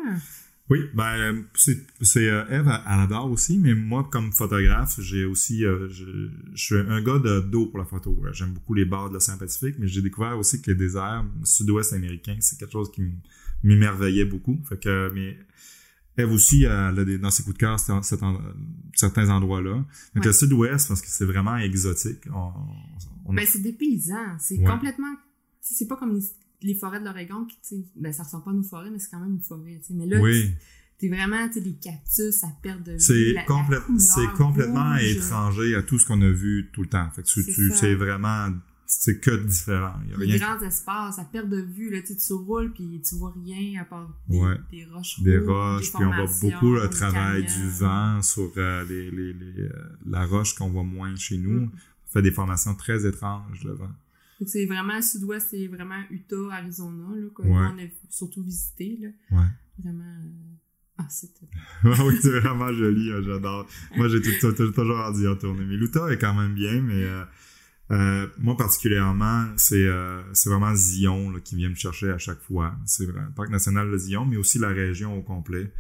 Oui, 0.71 0.79
ben 0.95 1.45
c'est 1.55 1.85
c'est 2.01 2.29
euh, 2.31 2.45
Eve, 2.49 2.69
elle 2.69 3.01
adore 3.01 3.31
aussi, 3.31 3.59
mais 3.59 3.75
moi 3.75 4.09
comme 4.11 4.33
photographe, 4.33 4.99
j'ai 5.01 5.25
aussi 5.25 5.65
euh, 5.67 5.89
je, 5.91 6.05
je 6.55 6.65
suis 6.65 6.77
un 6.77 7.03
gars 7.03 7.19
de 7.19 7.41
dos 7.41 7.67
pour 7.67 7.79
la 7.79 7.85
photo. 7.85 8.19
Euh, 8.25 8.33
J'aime 8.33 8.53
beaucoup 8.55 8.73
les 8.73 8.85
bords 8.85 9.09
de 9.09 9.15
l'océan 9.15 9.37
Pacifique, 9.37 9.75
mais 9.79 9.87
j'ai 9.89 10.01
découvert 10.03 10.39
aussi 10.39 10.63
que 10.63 10.71
les 10.71 10.77
déserts 10.77 11.25
sud-ouest 11.45 11.93
américains, 11.93 12.37
c'est 12.41 12.59
quelque 12.59 12.73
chose 12.73 12.91
qui 12.93 13.03
m'émerveillait 13.63 14.25
beaucoup. 14.25 14.59
Fait 14.69 14.81
que 14.81 15.11
mais 15.13 15.37
Eve 16.17 16.31
aussi, 16.33 16.65
elle 16.65 16.71
a 16.99 17.05
des, 17.05 17.19
dans 17.19 17.31
ses 17.31 17.43
coups 17.43 17.55
de 17.55 17.61
cœur, 17.61 17.79
c'est- 17.81 17.93
c'est 18.03 18.19
certains 18.95 19.29
endroits-là. 19.31 19.73
Donc 19.75 19.87
Ouais. 20.17 20.21
le 20.27 20.33
sud-ouest, 20.33 20.89
parce 20.89 21.01
que 21.03 21.09
c'est 21.09 21.25
vraiment 21.25 21.57
exotique. 21.57 22.21
On, 22.33 22.53
on- 23.27 23.35
Ben, 23.35 23.45
c'est 23.47 23.61
dépaysant. 23.63 24.37
C'est 24.39 24.59
Ouais. 24.59 24.65
complètement. 24.65 25.15
C'est 25.61 25.87
pas 25.89 25.97
comme 25.97 26.19
les, 26.63 26.75
forêts 26.75 27.01
de 27.01 27.05
l'Oregon 27.05 27.45
qui, 27.45 27.57
tu 27.57 27.77
sais, 27.77 27.85
ben, 27.97 28.13
ça 28.13 28.23
ressemble 28.23 28.45
pas 28.45 28.51
à 28.51 28.55
nos 28.55 28.63
forêts, 28.63 28.91
mais 28.91 28.99
c'est 28.99 29.11
quand 29.11 29.21
même 29.21 29.35
une 29.35 29.41
forêt. 29.41 29.79
tu 29.81 29.89
sais. 29.89 29.95
Mais 29.95 30.07
là, 30.07 30.21
oui, 30.21 30.55
t'es 30.99 31.09
vraiment, 31.09 31.49
les 31.55 31.75
cactus 31.75 32.45
à 32.45 32.49
perte 32.63 32.83
de 32.83 32.93
vue. 32.93 33.01
c'est 33.01 33.35
c'est 33.99 34.33
complètement 34.37 34.93
rouge. 34.93 35.03
étranger 35.03 35.75
à 35.75 35.83
tout 35.83 35.99
ce 35.99 36.07
qu'on 36.07 36.21
a 36.23 36.31
vu 36.31 36.71
tout 36.73 36.83
le 36.83 36.89
temps. 36.89 37.09
Fait 37.11 37.23
que 37.23 37.27
tu, 37.29 37.43
C'est 37.43 37.69
ça. 37.71 37.75
c'est 37.77 37.95
vraiment 37.95 38.49
c'est 38.87 39.21
que 39.21 39.31
différent. 39.45 39.95
Il 40.05 40.11
y 40.11 40.15
a 40.15 40.17
Les 40.19 40.27
rien 40.37 40.39
grands 40.57 40.67
espaces 40.67 41.19
à 41.19 41.25
perte 41.25 41.49
de 41.49 41.63
vue, 41.63 41.91
là, 41.91 42.03
tu 42.03 42.15
tu 42.17 42.33
roules 42.35 42.73
puis 42.73 43.01
tu 43.07 43.15
vois 43.15 43.33
rien 43.45 43.81
à 43.81 43.85
part 43.85 44.11
des, 44.29 44.39
Ouais. 44.39 44.57
des 44.71 44.85
roches 44.85 45.21
des 45.21 45.39
rouges, 45.39 45.49
roches, 45.49 45.93
des 45.93 45.99
puis 45.99 46.05
on 46.05 46.11
voit 46.13 46.27
beaucoup 46.43 46.75
le 46.75 46.83
des 46.83 46.91
travail 46.91 47.43
du 47.45 47.69
vent 47.71 48.21
sur 48.23 48.51
euh, 48.57 48.85
les, 48.85 49.11
les, 49.11 49.33
les, 49.33 49.61
euh, 49.63 49.73
la 50.07 50.27
roche 50.27 50.55
qu'on 50.55 50.69
voit 50.69 50.83
moins 50.83 51.17
chez 51.17 51.39
nous. 51.39 51.63
Mm. 51.63 51.71
Ça 52.07 52.13
fait 52.13 52.23
des 52.23 52.33
formations 52.33 52.75
très 52.75 53.07
étranges, 53.07 53.65
le 53.65 53.73
vent. 53.73 53.91
Que 54.45 54.51
C'est 54.51 54.67
vraiment 54.67 55.01
sud-ouest, 55.03 55.49
c'est 55.51 55.67
vraiment 55.69 56.01
Utah, 56.11 56.53
Arizona, 56.53 57.09
là, 57.15 57.27
Ouais. 57.39 57.51
on 57.75 57.79
a 57.79 57.89
surtout 58.11 58.43
visité, 58.43 58.99
là. 59.01 59.09
Ouais. 59.39 59.47
Vraiment. 59.79 60.05
euh, 60.05 60.57
Ah, 60.99 61.07
c'était. 61.09 61.49
Ah 61.85 62.05
oui, 62.07 62.15
c'est 62.21 62.39
vraiment 62.41 62.73
joli, 62.73 63.11
hein, 63.13 63.23
j'adore. 63.25 63.67
Moi, 63.97 64.09
j'ai 64.09 64.21
toujours 64.21 64.99
hâte 64.99 65.15
d'y 65.17 65.27
retourner. 65.27 65.65
Mais 65.65 65.77
l'Utah 65.77 66.09
est 66.13 66.19
quand 66.19 66.35
même 66.35 66.55
bien, 66.55 66.81
mais 66.83 67.03
euh, 67.05 67.25
euh, 67.91 68.27
moi 68.39 68.57
particulièrement, 68.57 69.47
c'est 69.57 69.87
euh, 69.87 70.23
c'est 70.35 70.51
vraiment 70.51 70.75
Zion 70.75 71.31
là, 71.31 71.41
qui 71.41 71.57
vient 71.57 71.71
me 71.71 71.75
chercher 71.75 72.11
à 72.11 72.19
chaque 72.19 72.41
fois. 72.41 72.75
C'est 72.87 73.07
le 73.07 73.15
parc 73.35 73.49
national 73.51 73.91
de 73.91 73.97
Zion, 73.99 74.25
mais 74.27 74.37
aussi 74.37 74.59
la 74.59 74.69
région 74.69 75.17
au 75.19 75.23
complet. 75.23 75.73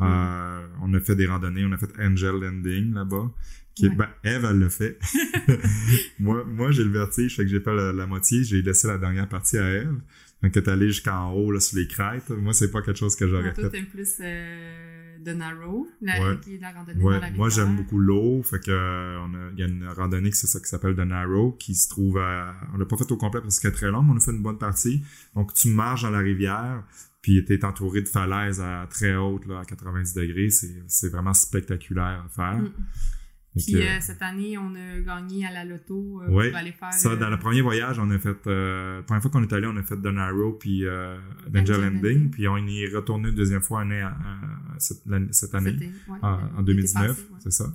Euh, 0.00 0.66
On 0.82 0.94
a 0.94 1.00
fait 1.00 1.16
des 1.16 1.26
randonnées, 1.26 1.64
on 1.64 1.72
a 1.72 1.76
fait 1.78 1.90
Angel 1.98 2.34
Landing 2.36 2.92
là-bas. 2.94 3.32
Qui 3.78 3.86
est- 3.86 3.88
Ouais. 3.90 3.96
ben, 3.96 4.08
Eve, 4.24 4.44
elle 4.50 4.58
l'a 4.60 4.68
fait. 4.68 4.98
moi, 6.18 6.44
moi 6.44 6.70
j'ai 6.70 6.84
le 6.84 6.90
vertige, 6.90 7.36
fait 7.36 7.42
que 7.42 7.48
j'ai 7.48 7.60
fait 7.60 7.74
la, 7.74 7.92
la 7.92 8.06
moitié. 8.06 8.44
J'ai 8.44 8.62
laissé 8.62 8.86
la 8.88 8.98
dernière 8.98 9.28
partie 9.28 9.58
à 9.58 9.68
Eve. 9.70 10.00
Donc, 10.42 10.56
elle 10.56 10.62
est 10.62 10.68
allée 10.68 10.86
jusqu'en 10.88 11.32
haut, 11.32 11.50
là, 11.50 11.58
sur 11.58 11.76
les 11.78 11.88
crêtes. 11.88 12.30
Moi, 12.30 12.52
c'est 12.52 12.70
pas 12.70 12.80
quelque 12.80 12.98
chose 12.98 13.16
que 13.16 13.26
j'aurais 13.26 13.52
Toi, 13.54 13.64
fait. 13.64 13.70
t'aimes 13.70 13.86
plus 13.86 14.18
euh, 14.20 15.18
de 15.18 15.32
Narrow, 15.32 15.88
la, 16.00 16.12
Ouais. 16.20 16.38
qui 16.40 16.54
est 16.54 16.58
la 16.60 16.70
randonnée 16.70 17.02
Ouais, 17.02 17.14
dans 17.16 17.20
la 17.22 17.30
moi 17.32 17.48
j'aime 17.48 17.74
beaucoup 17.76 17.98
l'eau, 17.98 18.40
fait 18.44 18.60
que 18.64 18.70
euh, 18.70 19.18
on 19.18 19.34
a 19.34 19.50
il 19.52 19.58
y 19.58 19.62
a 19.64 19.66
une 19.66 19.84
randonnée 19.88 20.30
qui 20.30 20.36
c'est 20.36 20.46
ça 20.46 20.60
qui 20.60 20.66
s'appelle 20.66 20.94
The 20.94 21.00
Narrow 21.00 21.52
qui 21.58 21.74
se 21.74 21.88
trouve 21.88 22.18
à 22.18 22.54
on 22.72 22.78
l'a 22.78 22.84
pas 22.86 22.96
fait 22.96 23.10
au 23.10 23.16
complet 23.16 23.40
parce 23.40 23.58
qu'elle 23.58 23.72
est 23.72 23.74
très 23.74 23.90
longue, 23.90 24.06
mais 24.06 24.12
on 24.12 24.16
a 24.16 24.20
fait 24.20 24.30
une 24.30 24.42
bonne 24.44 24.58
partie. 24.58 25.02
Donc 25.34 25.52
tu 25.54 25.70
marches 25.70 26.02
dans 26.02 26.10
la 26.10 26.20
rivière, 26.20 26.84
puis 27.20 27.44
tu 27.44 27.52
es 27.52 27.64
entouré 27.64 28.02
de 28.02 28.08
falaises 28.08 28.60
à 28.60 28.86
très 28.88 29.16
hautes 29.16 29.44
là 29.46 29.58
à 29.60 29.64
90 29.64 30.14
degrés, 30.14 30.50
c'est 30.50 30.84
c'est 30.86 31.08
vraiment 31.08 31.34
spectaculaire 31.34 32.24
à 32.24 32.28
faire. 32.28 32.62
Mm. 32.62 32.72
Puis 33.66 33.76
euh, 33.82 33.98
cette 34.00 34.22
année, 34.22 34.56
on 34.58 34.74
a 34.74 35.00
gagné 35.00 35.46
à 35.46 35.52
la 35.52 35.64
loto 35.64 36.22
euh, 36.22 36.30
Ouais. 36.30 36.48
pour 36.50 36.58
aller 36.58 36.72
faire. 36.72 36.92
ça, 36.92 37.10
euh, 37.10 37.16
dans 37.16 37.30
le 37.30 37.38
premier 37.38 37.60
voyage, 37.60 37.98
on 37.98 38.10
a 38.10 38.18
fait, 38.18 38.36
la 38.46 39.02
première 39.06 39.22
fois 39.22 39.30
qu'on 39.30 39.42
est 39.42 39.52
allé, 39.52 39.66
on 39.66 39.76
a 39.76 39.82
fait 39.82 39.96
Narrow 39.96 40.52
puis 40.52 40.84
Danger 41.50 41.78
Landing, 41.80 42.30
puis 42.30 42.48
on 42.48 42.56
y 42.58 42.82
est 42.84 42.94
retourné 42.94 43.28
une 43.28 43.34
deuxième 43.34 43.60
fois 43.62 43.82
année, 43.82 44.00
à- 44.00 44.08
à- 44.08 44.78
cette, 44.78 45.54
année, 45.54 45.76
ouais, 46.08 46.18
en, 46.22 46.28
en 46.28 46.38
l'été 46.60 46.62
2019, 46.64 47.06
passé, 47.08 47.20
ouais. 47.30 47.36
c'est 47.40 47.52
ça. 47.52 47.74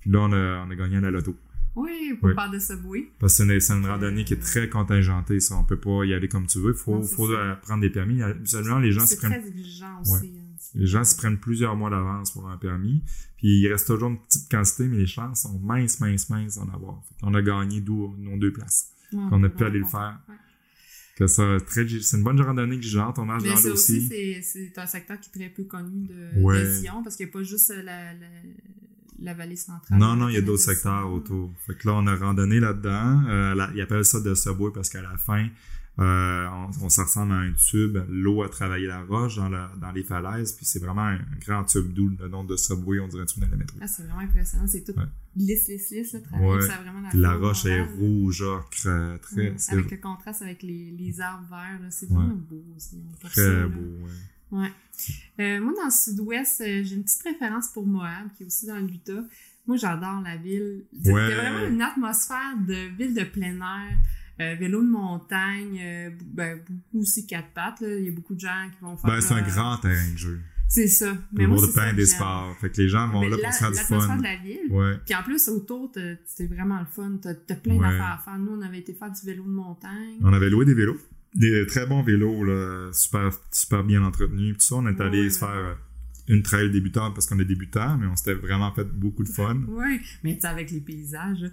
Puis 0.00 0.10
là, 0.10 0.20
on 0.20 0.32
a, 0.32 0.64
on 0.66 0.70
a 0.70 0.74
gagné 0.76 0.96
à 0.98 1.00
la 1.00 1.10
loto. 1.10 1.36
Oui, 1.74 2.16
pour 2.18 2.30
faire 2.32 2.50
de 2.50 2.58
Subway. 2.58 3.10
Parce 3.18 3.36
que 3.36 3.44
c'est 3.44 3.52
une, 3.54 3.60
c'est 3.60 3.74
randonnée 3.86 4.24
qui 4.24 4.32
est 4.32 4.40
très 4.40 4.68
contingentée, 4.70 5.40
ça. 5.40 5.56
On 5.56 5.64
peut 5.64 5.76
pas 5.78 6.04
y 6.04 6.14
aller 6.14 6.26
comme 6.26 6.46
tu 6.46 6.58
veux. 6.58 6.72
Faut, 6.72 7.02
c'est 7.02 7.14
faut 7.14 7.30
euh, 7.30 7.54
prendre 7.56 7.82
des 7.82 7.90
permis. 7.90 8.22
Absolument, 8.22 8.78
les 8.78 8.92
gens 8.92 9.04
C'est 9.04 9.16
prennent, 9.18 9.32
très 9.32 9.46
exigeant 9.46 10.00
aussi. 10.00 10.32
hein. 10.38 10.42
Les 10.74 10.86
gens 10.86 11.04
s'y 11.04 11.16
prennent 11.16 11.38
plusieurs 11.38 11.76
mois 11.76 11.90
d'avance 11.90 12.30
pour 12.32 12.48
un 12.48 12.56
permis. 12.56 13.02
Puis 13.38 13.60
il 13.60 13.68
reste 13.68 13.86
toujours 13.86 14.08
une 14.10 14.18
petite 14.18 14.50
quantité, 14.50 14.88
mais 14.88 14.98
les 14.98 15.06
chances 15.06 15.42
sont 15.42 15.58
minces, 15.58 16.00
minces, 16.00 16.28
minces 16.30 16.56
d'en 16.56 16.68
avoir. 16.72 17.02
Qu'on 17.20 17.34
a 17.34 17.42
gagné 17.42 17.80
d'où 17.80 18.14
nos 18.18 18.36
deux 18.38 18.52
places. 18.52 18.90
Ouais, 19.12 19.20
qu'on 19.30 19.42
a 19.44 19.48
pu 19.48 19.64
aller 19.64 19.78
le 19.78 19.84
faire. 19.86 20.18
Ouais. 20.28 20.34
Que 21.16 21.26
ça, 21.26 21.56
très, 21.66 21.86
c'est 21.88 22.16
une 22.18 22.24
bonne 22.24 22.40
randonnée 22.40 22.74
exigeante. 22.76 23.18
On 23.18 23.24
marche 23.24 23.42
Mais 23.42 23.48
dans 23.50 23.54
aussi, 23.56 23.70
aussi. 23.70 24.42
c'est- 24.42 24.78
un 24.78 24.86
secteur 24.86 25.18
qui 25.20 25.30
est 25.30 25.38
très 25.38 25.48
peu 25.48 25.64
connu 25.64 26.06
de, 26.06 26.40
Ouais. 26.42 26.62
de 26.62 26.72
Sion, 26.80 27.02
parce 27.02 27.16
qu'il 27.16 27.24
n'y 27.26 27.30
a 27.30 27.32
pas 27.32 27.42
juste 27.42 27.70
la, 27.74 28.12
la, 28.12 28.26
la 29.20 29.32
vallée 29.34 29.56
centrale. 29.56 29.98
Non, 29.98 30.14
non, 30.14 30.28
il 30.28 30.34
y 30.34 30.38
a 30.38 30.42
d'autres 30.42 30.62
secteurs 30.64 31.10
autour. 31.10 31.50
Fait 31.66 31.74
que 31.74 31.86
là, 31.88 31.94
on 31.94 32.06
a 32.06 32.14
randonné 32.16 32.60
là-dedans. 32.60 33.22
Euh, 33.28 33.54
là, 33.54 33.70
ils 33.74 33.80
appellent 33.80 34.04
ça 34.04 34.20
de 34.20 34.34
subway 34.34 34.70
parce 34.74 34.90
qu'à 34.90 35.00
la 35.00 35.16
fin, 35.16 35.48
euh, 35.98 36.46
on, 36.48 36.84
on- 36.84 36.88
ça 36.88 37.04
ressemble 37.04 37.32
à 37.32 37.36
un 37.36 37.52
tube. 37.52 37.96
L'eau 38.08 38.42
a 38.42 38.48
travaillé 38.48 38.86
la 38.86 39.02
roche 39.02 39.36
dans, 39.36 39.48
la- 39.48 39.72
dans 39.80 39.92
les 39.92 40.02
falaises, 40.04 40.52
puis 40.52 40.66
c'est 40.66 40.78
vraiment 40.78 41.02
un 41.06 41.18
grand 41.40 41.64
tube 41.64 41.92
d'où 41.92 42.08
le 42.18 42.28
nom 42.28 42.44
de 42.44 42.56
subway, 42.56 43.00
on 43.00 43.08
dirait 43.08 43.24
tout 43.26 43.40
dans 43.40 43.48
le 43.48 43.56
métro. 43.56 43.78
Ah, 43.80 43.86
c'est 43.88 44.02
vraiment 44.02 44.20
impressionnant. 44.20 44.66
C'est 44.66 44.84
tout 44.84 44.92
Ouais. 44.98 45.04
lisse, 45.36 45.68
lisse, 45.68 45.90
lisse. 45.90 46.12
Là, 46.12 46.20
Ouais. 46.40 46.60
ça 46.62 46.74
a 46.74 46.82
vraiment 46.82 47.00
la, 47.00 47.10
la 47.14 47.34
roche 47.34 47.64
est 47.66 47.82
rouge, 47.82 48.42
ocre, 48.42 48.68
très, 49.22 49.36
Ouais, 49.36 49.56
Avec 49.70 49.90
le 49.90 49.96
contraste 49.96 50.42
avec 50.42 50.62
les, 50.62 50.90
les 50.90 51.20
arbres 51.20 51.46
verts, 51.48 51.80
c'est 51.90 52.08
vraiment 52.10 52.34
beau 52.34 52.62
aussi. 52.76 53.00
Ça, 53.22 53.28
très 53.28 53.66
beau. 53.66 53.80
ouais. 54.04 54.10
Ouais. 54.52 54.70
Euh, 55.40 55.60
moi, 55.60 55.72
dans 55.76 55.86
le 55.86 55.90
sud-ouest, 55.90 56.60
euh, 56.60 56.82
j'ai 56.84 56.94
une 56.94 57.02
petite 57.02 57.20
préférence 57.20 57.68
pour 57.72 57.84
Moab, 57.84 58.28
qui 58.36 58.44
est 58.44 58.46
aussi 58.46 58.64
dans 58.66 58.78
l'Utah. 58.78 59.24
Moi, 59.66 59.76
j'adore 59.76 60.20
la 60.22 60.36
ville. 60.36 60.84
Il 60.92 61.06
y 61.06 61.10
a 61.10 61.12
vraiment 61.40 61.66
une 61.66 61.82
atmosphère 61.82 62.56
de 62.64 62.96
ville 62.96 63.12
de 63.12 63.24
plein 63.24 63.56
air, 63.56 63.98
euh, 64.40 64.54
vélo 64.58 64.82
de 64.82 64.88
montagne, 64.90 65.78
euh, 65.80 66.10
ben, 66.34 66.58
beaucoup 66.68 67.00
aussi 67.02 67.26
quatre 67.26 67.48
pattes. 67.54 67.80
là. 67.80 67.88
Il 67.98 68.04
y 68.04 68.08
a 68.08 68.12
beaucoup 68.12 68.34
de 68.34 68.40
gens 68.40 68.68
qui 68.72 68.82
vont 68.82 68.96
faire. 68.96 69.10
Ben, 69.10 69.20
c'est 69.20 69.34
un 69.34 69.42
grand 69.42 69.76
terrain 69.78 70.12
de 70.12 70.18
jeu. 70.18 70.40
C'est 70.68 70.88
ça. 70.88 71.16
Mais 71.32 71.46
moi, 71.46 71.58
de 71.58 71.66
que 71.66 71.94
des 71.94 72.06
sports. 72.06 72.56
Fait 72.60 72.70
que 72.70 72.80
les 72.82 72.88
gens 72.88 73.08
vont 73.08 73.20
Mais 73.20 73.28
là 73.30 73.36
pour 73.42 73.52
se 73.52 73.58
faire 73.58 73.70
du 73.70 73.78
fun. 73.78 74.16
de 74.16 74.22
la 74.22 74.36
ville. 74.36 74.66
Ouais. 74.70 74.94
Puis 75.06 75.14
en 75.14 75.22
plus, 75.22 75.48
autour, 75.48 75.92
c'est 76.26 76.46
vraiment 76.46 76.80
le 76.80 76.86
fun. 76.86 77.18
T'as 77.22 77.30
as 77.30 77.54
plein 77.56 77.74
Ouais. 77.76 77.80
d'affaires 77.80 78.18
à 78.18 78.22
faire. 78.24 78.38
Nous, 78.38 78.50
on 78.52 78.60
avait 78.62 78.80
été 78.80 78.92
faire 78.92 79.10
du 79.12 79.24
vélo 79.24 79.44
de 79.44 79.48
montagne. 79.50 80.16
On 80.22 80.32
avait 80.32 80.50
loué 80.50 80.64
des 80.64 80.74
vélos. 80.74 80.98
Des 81.34 81.66
très 81.66 81.86
bons 81.86 82.02
vélos, 82.02 82.42
là, 82.44 82.90
super, 82.92 83.30
super 83.52 83.84
bien 83.84 84.02
entretenus. 84.02 84.56
Puis 84.56 84.66
ça, 84.66 84.74
on 84.76 84.86
est 84.88 85.00
allé 85.00 85.22
Ouais, 85.24 85.30
se 85.30 85.38
faire 85.38 85.76
une 86.28 86.42
trail 86.42 86.70
débutante 86.72 87.14
parce 87.14 87.26
qu'on 87.26 87.38
est 87.38 87.44
débutant, 87.44 87.96
mais 87.98 88.06
on 88.06 88.16
s'était 88.16 88.34
vraiment 88.34 88.72
fait 88.72 88.84
beaucoup 88.84 89.22
de 89.22 89.28
fun. 89.28 89.60
Oui, 89.68 90.00
mais 90.24 90.36
tu 90.36 90.46
avec 90.46 90.72
les 90.72 90.80
paysages. 90.80 91.44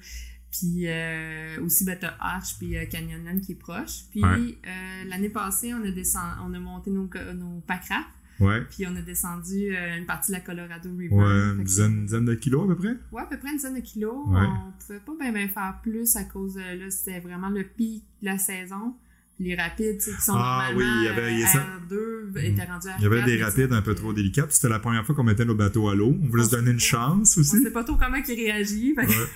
Puis 0.55 0.83
euh, 0.87 1.59
aussi, 1.63 1.83
ben, 1.83 1.97
t'as 1.99 2.13
Arch 2.19 2.57
puis 2.59 2.77
euh, 2.77 2.85
Canyonland 2.85 3.39
qui 3.39 3.53
est 3.53 3.55
proche. 3.55 4.03
Puis 4.11 4.21
Ouais. 4.23 4.29
euh, 4.67 5.09
l'année 5.09 5.29
passée, 5.29 5.73
on 5.73 5.83
a, 5.83 5.89
descend... 5.89 6.21
on 6.45 6.53
a 6.53 6.59
monté 6.59 6.91
nos, 6.91 7.09
nos 7.33 7.59
packrafts. 7.65 8.05
Ouais. 8.39 8.61
Puis 8.69 8.85
on 8.87 8.95
a 8.95 9.01
descendu 9.01 9.75
euh, 9.75 9.97
une 9.97 10.05
partie 10.05 10.31
de 10.31 10.37
la 10.37 10.41
Colorado 10.41 10.89
River. 10.95 11.15
Ouais, 11.15 11.23
une 11.55 11.63
dizaine, 11.63 11.93
une 11.93 12.05
dizaine 12.05 12.25
de 12.25 12.35
kilos 12.35 12.63
à 12.65 12.67
peu 12.67 12.75
près? 12.75 12.95
Ouais, 13.11 13.21
à 13.21 13.25
peu 13.25 13.37
près 13.37 13.49
une 13.49 13.55
dizaine 13.57 13.75
de 13.75 13.79
kilos. 13.79 14.27
Ouais. 14.27 14.41
On 14.45 14.71
pouvait 14.79 14.99
pas 14.99 15.13
bien 15.19 15.31
ben 15.33 15.49
faire 15.49 15.79
plus 15.81 16.15
à 16.15 16.23
cause 16.23 16.55
de 16.55 16.61
là, 16.61 16.89
c'était 16.91 17.19
vraiment 17.19 17.49
le 17.49 17.63
pic 17.63 18.03
de 18.21 18.25
la 18.25 18.37
saison. 18.37 18.95
Les 19.39 19.55
rapides, 19.55 19.97
tu 19.97 20.11
sais, 20.11 20.15
qui 20.15 20.21
sont 20.21 20.33
Ah, 20.35 20.69
oui, 20.75 20.83
il 20.85 21.03
y 21.05 21.07
avait- 21.07 21.33
il 21.35 21.43
euh, 21.43 21.47
ça. 21.47 21.59
R2 21.89 22.37
étaient 22.39 22.63
rendus 22.65 22.87
à 22.87 22.95
Il 22.99 23.03
y 23.03 23.05
avait 23.07 23.21
R4, 23.21 23.25
des 23.25 23.43
rapides 23.43 23.73
un 23.73 23.81
peu 23.81 23.95
trop 23.95 24.13
délicats. 24.13 24.43
puis 24.43 24.53
C'était 24.55 24.69
la 24.69 24.79
première 24.79 25.03
fois 25.05 25.15
qu'on 25.15 25.23
mettait 25.23 25.43
nos 25.43 25.55
bateaux 25.55 25.89
à 25.89 25.95
l'eau. 25.95 26.15
On 26.21 26.27
voulait 26.27 26.43
On 26.43 26.45
se 26.45 26.51
donner 26.51 26.69
une 26.71 26.79
chance 26.79 27.35
On 27.37 27.41
aussi. 27.41 27.61
sait 27.63 27.71
pas 27.71 27.83
trop 27.83 27.95
comment 27.97 28.17
ils 28.17 28.33
réagissent. 28.35 28.95
Fait, 28.95 29.05
que- 29.05 29.11
Ouais. 29.11 29.27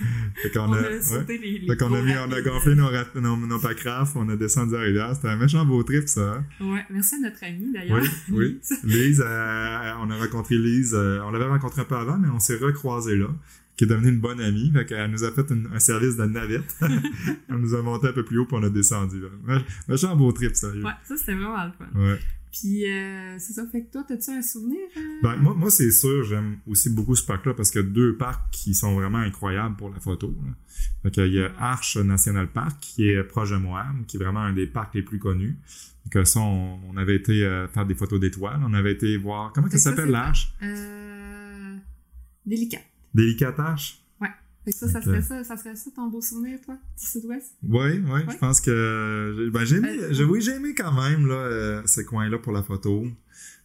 Fait 0.42 0.50
qu'on 0.52 0.60
on 0.68 0.72
a, 0.72 0.78
a 0.78 0.80
ouais. 0.82 1.26
les, 1.28 1.38
les 1.58 1.66
Fait 1.66 1.76
qu'on 1.76 1.92
a 1.92 1.98
on 2.26 2.32
a 2.32 2.40
gonflé 2.40 2.74
nos, 2.76 2.86
rap- 2.88 3.14
nos, 3.16 3.36
nos 3.36 3.58
packrafts, 3.58 4.14
on 4.14 4.28
a 4.28 4.36
descendu 4.36 4.76
à 4.76 4.78
la 4.78 4.84
rivière. 4.84 5.14
C'était 5.16 5.28
un 5.28 5.36
méchant 5.36 5.64
beau 5.66 5.82
trip, 5.82 6.06
ça. 6.08 6.20
hein. 6.20 6.44
Ouais, 6.64 6.84
merci 6.90 7.16
à 7.16 7.18
notre 7.18 7.42
ami 7.44 7.72
d'ailleurs. 7.72 8.00
Oui, 8.00 8.08
oui. 8.30 8.60
Lise, 8.84 9.22
euh, 9.26 9.92
on 10.00 10.10
a 10.10 10.16
rencontré 10.16 10.54
Lise, 10.56 10.94
euh, 10.94 11.20
on 11.24 11.30
l'avait 11.32 11.44
rencontré 11.46 11.82
un 11.82 11.84
peu 11.84 11.96
avant, 11.96 12.18
mais 12.18 12.28
on 12.28 12.38
s'est 12.38 12.56
recroisé 12.56 13.16
là, 13.16 13.26
qui 13.78 13.84
est 13.84 13.86
devenue 13.86 14.08
une 14.10 14.20
bonne 14.20 14.40
amie. 14.40 14.70
Fait 14.72 14.84
qu'elle 14.84 15.10
nous 15.10 15.24
a 15.24 15.30
fait 15.32 15.48
une- 15.50 15.70
un 15.72 15.78
service 15.78 16.16
de 16.16 16.24
navette. 16.26 16.76
Elle 17.48 17.56
nous 17.56 17.74
a 17.74 17.80
monté 17.82 18.08
un 18.08 18.12
peu 18.12 18.24
plus 18.24 18.38
haut, 18.38 18.44
puis 18.44 18.56
on 18.58 18.62
a 18.62 18.68
descendu. 18.68 19.20
Là. 19.20 20.14
Beau 20.16 20.32
trip, 20.32 20.54
sérieux. 20.54 20.84
Ouais, 20.84 20.90
ça 21.04 21.16
c'était 21.16 21.34
vraiment 21.34 21.64
le 21.64 21.72
fun. 21.72 21.86
Ouais. 21.98 22.18
Puis 22.50 22.90
euh, 22.90 23.36
c'est 23.38 23.52
ça, 23.52 23.66
fait 23.70 23.84
que 23.84 23.92
toi, 23.92 24.04
t'as-tu 24.08 24.30
un 24.30 24.40
souvenir? 24.42 24.80
euh? 24.96 25.00
Ben, 25.22 25.36
moi, 25.36 25.54
moi 25.54 25.70
c'est 25.70 25.90
sûr, 25.90 26.24
j'aime 26.24 26.56
aussi 26.66 26.88
beaucoup 26.90 27.14
ce 27.14 27.22
parc-là 27.24 27.52
parce 27.54 27.70
qu'il 27.70 27.82
y 27.82 27.84
a 27.84 27.86
deux 27.86 28.16
parcs 28.16 28.50
qui 28.50 28.74
sont 28.74 28.94
vraiment 28.94 29.18
incroyables 29.18 29.76
pour 29.76 29.90
la 29.90 30.00
photo. 30.00 30.34
Là. 30.44 30.52
Fait 31.02 31.10
qu'il 31.10 31.34
y 31.34 31.40
a 31.42 31.52
Arche 31.58 31.98
National 31.98 32.48
Park 32.48 32.78
qui 32.80 33.08
est 33.08 33.22
proche 33.22 33.50
de 33.50 33.56
Moab, 33.56 34.04
qui 34.06 34.16
est 34.16 34.20
vraiment 34.20 34.40
un 34.40 34.54
des 34.54 34.66
parcs 34.66 34.94
les 34.94 35.02
plus 35.02 35.18
connus. 35.18 35.56
Donc 36.12 36.26
ça, 36.26 36.40
on, 36.40 36.80
on 36.88 36.96
avait 36.96 37.16
été 37.16 37.44
euh, 37.44 37.68
faire 37.68 37.84
des 37.84 37.94
photos 37.94 38.18
d'étoiles. 38.18 38.60
On 38.66 38.72
avait 38.72 38.92
été 38.92 39.18
voir... 39.18 39.52
Comment 39.52 39.66
ça 39.68 39.72
que 39.74 39.78
s'appelle 39.78 40.10
l'Arche? 40.10 40.52
Euh... 40.62 41.76
Délicat. 42.46 42.78
Délicat? 43.14 43.54
Fait 44.64 44.72
que 44.72 44.76
ça, 44.76 45.00
serait 45.00 45.22
ça, 45.22 45.44
ça 45.44 45.56
serait 45.56 45.76
ça 45.76 45.90
ton 45.96 46.08
beau 46.08 46.20
souvenir, 46.20 46.60
toi, 46.60 46.74
du 46.74 47.06
sud-ouest? 47.06 47.54
Oui, 47.62 48.02
oui, 48.04 48.10
Ouais. 48.10 48.24
je 48.30 48.36
pense 48.36 48.60
que 48.60 49.34
j'ai- 49.38 49.50
ben, 49.50 49.64
j'ai 49.64 49.76
aimé, 49.76 49.88
Euh, 49.98 50.24
oui, 50.24 50.42
j'ai 50.42 50.56
aimé 50.56 50.74
quand 50.76 50.92
même 50.92 51.26
là, 51.26 51.34
euh, 51.36 51.82
ce 51.86 52.02
coin-là 52.02 52.38
pour 52.38 52.52
la 52.52 52.62
photo. 52.62 53.06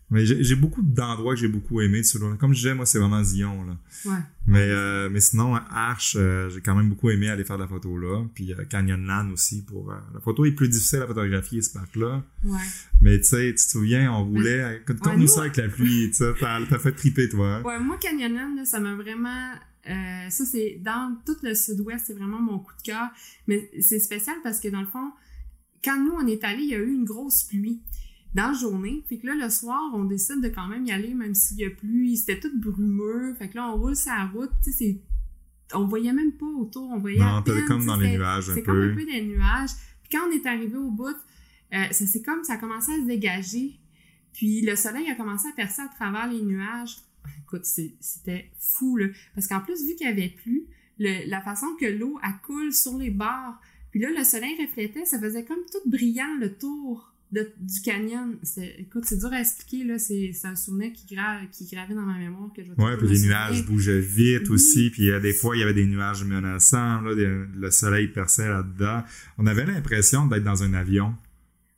Mais 0.09 0.25
j'ai 0.25 0.55
beaucoup 0.55 0.83
d'endroits 0.83 1.33
que 1.33 1.39
j'ai 1.39 1.47
beaucoup 1.47 1.81
aimé. 1.81 2.01
Comme 2.39 2.53
je 2.53 2.57
disais, 2.59 2.75
moi, 2.75 2.85
c'est 2.85 2.99
vraiment 2.99 3.23
Zion. 3.23 3.63
Là. 3.65 3.77
Ouais. 4.05 4.19
Mais, 4.45 4.59
euh, 4.69 5.09
mais 5.09 5.19
sinon, 5.19 5.55
Arche, 5.55 6.15
euh, 6.19 6.49
j'ai 6.51 6.61
quand 6.61 6.75
même 6.75 6.89
beaucoup 6.89 7.09
aimé 7.09 7.29
aller 7.29 7.43
faire 7.43 7.57
de 7.57 7.63
la 7.63 7.67
photo 7.67 7.97
là. 7.97 8.23
Puis 8.35 8.53
euh, 8.53 8.63
Canyonland 8.69 9.31
aussi. 9.31 9.63
pour 9.63 9.91
euh, 9.91 9.95
La 10.13 10.19
photo 10.19 10.45
est 10.45 10.51
plus 10.51 10.69
difficile 10.69 10.99
à 11.01 11.07
photographier, 11.07 11.61
ce 11.63 11.73
parc-là. 11.73 12.23
Ouais. 12.43 12.59
Mais 13.01 13.17
tu 13.17 13.23
sais, 13.25 13.47
tu 13.49 13.55
te 13.65 13.71
souviens, 13.71 14.13
on 14.13 14.25
voulait... 14.25 14.83
Comme 14.85 14.97
Ouais, 15.05 15.13
nous 15.15 15.21
nous- 15.23 15.27
ça 15.27 15.41
avec 15.41 15.57
la 15.57 15.67
pluie, 15.67 16.09
tu 16.11 16.17
sais, 16.17 16.31
t'as 16.39 16.79
fait 16.79 16.91
triper, 16.91 17.27
toi. 17.29 17.61
Ouais, 17.65 17.79
moi, 17.79 17.97
Canyonland, 17.99 18.55
là, 18.55 18.65
ça 18.65 18.79
m'a 18.79 18.93
vraiment. 18.95 19.53
euh, 19.89 20.29
ça, 20.29 20.45
c'est 20.45 20.79
dans 20.83 21.17
tout 21.25 21.37
le 21.41 21.55
sud-ouest, 21.55 22.03
c'est 22.05 22.13
vraiment 22.13 22.39
mon 22.39 22.59
coup 22.59 22.73
de 22.77 22.83
cœur. 22.83 23.07
Mais 23.47 23.71
c'est 23.81 23.99
spécial 23.99 24.35
parce 24.43 24.59
que 24.59 24.67
dans 24.67 24.81
le 24.81 24.87
fond, 24.87 25.11
quand 25.83 25.99
nous, 26.03 26.11
on 26.11 26.27
est 26.27 26.43
allés, 26.43 26.63
il 26.63 26.69
y 26.69 26.75
a 26.75 26.79
eu 26.79 26.93
une 26.93 27.05
grosse 27.05 27.43
pluie 27.45 27.81
dans 28.33 28.47
la 28.47 28.53
journée. 28.53 29.03
Fait 29.07 29.17
que 29.17 29.27
là, 29.27 29.35
le 29.35 29.49
soir, 29.49 29.79
on 29.93 30.03
décide 30.05 30.41
de 30.41 30.49
quand 30.49 30.67
même 30.67 30.85
y 30.85 30.91
aller, 30.91 31.13
même 31.13 31.35
s'il 31.35 31.57
y 31.57 31.65
a 31.65 31.69
pluie. 31.69 32.17
C'était 32.17 32.39
tout 32.39 32.51
brumeux. 32.55 33.33
Fait 33.37 33.49
que 33.49 33.55
là, 33.55 33.71
on 33.71 33.77
roule 33.77 33.93
la 34.05 34.25
route. 34.25 34.51
Tu 34.63 34.71
sais. 34.71 34.97
On 35.73 35.85
voyait 35.85 36.13
même 36.13 36.33
pas 36.33 36.45
autour. 36.45 36.89
On 36.91 36.99
voyait. 36.99 37.19
Non, 37.19 37.37
à 37.37 37.41
peine, 37.41 37.65
comme 37.65 37.85
dans 37.85 37.95
les 37.97 38.17
nuages 38.17 38.49
un 38.49 38.53
C'est 38.55 38.63
comme 38.63 38.81
un 38.81 38.89
peu. 38.89 38.95
peu 38.95 39.05
des 39.05 39.21
nuages. 39.23 39.71
Puis 40.03 40.11
quand 40.17 40.27
on 40.27 40.31
est 40.31 40.45
arrivé 40.45 40.77
au 40.77 40.89
bout, 40.91 41.15
euh, 41.73 41.85
ça 41.91 42.05
c'est 42.05 42.21
comme 42.21 42.43
ça 42.43 42.53
a 42.53 42.57
commencé 42.57 42.91
à 42.91 42.97
se 42.97 43.05
dégager. 43.05 43.79
Puis 44.33 44.61
le 44.61 44.75
soleil 44.75 45.09
a 45.09 45.15
commencé 45.15 45.47
à 45.47 45.51
percer 45.51 45.81
à 45.81 45.87
travers 45.87 46.27
les 46.27 46.41
nuages. 46.41 46.97
Écoute, 47.43 47.65
c'était 47.65 48.51
fou, 48.59 48.97
là. 48.97 49.07
Parce 49.35 49.47
qu'en 49.47 49.61
plus, 49.61 49.85
vu 49.85 49.95
qu'il 49.95 50.07
y 50.07 50.09
avait 50.09 50.29
plu, 50.29 50.65
le- 50.99 51.29
la 51.29 51.39
façon 51.41 51.67
que 51.79 51.85
l'eau, 51.85 52.19
coule 52.45 52.73
sur 52.73 52.97
les 52.97 53.09
bords, 53.11 53.55
puis 53.91 53.99
là, 54.01 54.09
le 54.15 54.23
soleil 54.23 54.55
reflétait, 54.59 55.05
ça 55.05 55.19
faisait 55.19 55.45
comme 55.45 55.59
tout 55.71 55.87
brillant 55.89 56.35
le 56.39 56.53
tour 56.53 57.12
de- 57.33 57.51
du 57.59 57.81
canyon. 57.81 58.37
C'est- 58.43 58.75
Écoute, 58.79 59.03
c'est 59.05 59.17
dur 59.17 59.33
à 59.33 59.41
expliquer, 59.41 59.83
là. 59.83 59.97
C'est 59.99 60.31
un 60.45 60.55
souvenir 60.55 60.93
qui, 60.93 61.13
gra 61.13 61.39
qui 61.51 61.69
dans 61.75 62.01
ma 62.01 62.17
mémoire 62.17 62.51
que 62.55 62.63
je 62.63 62.71
Ouais, 62.81 62.95
puis 62.97 63.07
les 63.07 63.19
nuages 63.21 63.65
bougeaient 63.65 63.99
vite 63.99 64.43
Oui. 64.49 64.55
aussi, 64.55 64.89
puis 64.91 65.09
euh, 65.09 65.19
des 65.19 65.33
fois 65.33 65.55
il 65.55 65.59
y 65.59 65.63
avait 65.63 65.73
des 65.73 65.85
nuages 65.85 66.23
menaçants, 66.23 67.01
là, 67.01 67.15
des- 67.15 67.43
le 67.59 67.71
soleil 67.71 68.07
perçait 68.07 68.47
là-dedans. 68.47 69.03
On 69.37 69.45
avait 69.47 69.65
l'impression 69.65 70.27
d'être 70.27 70.43
dans 70.43 70.63
un 70.63 70.73
avion. 70.73 71.13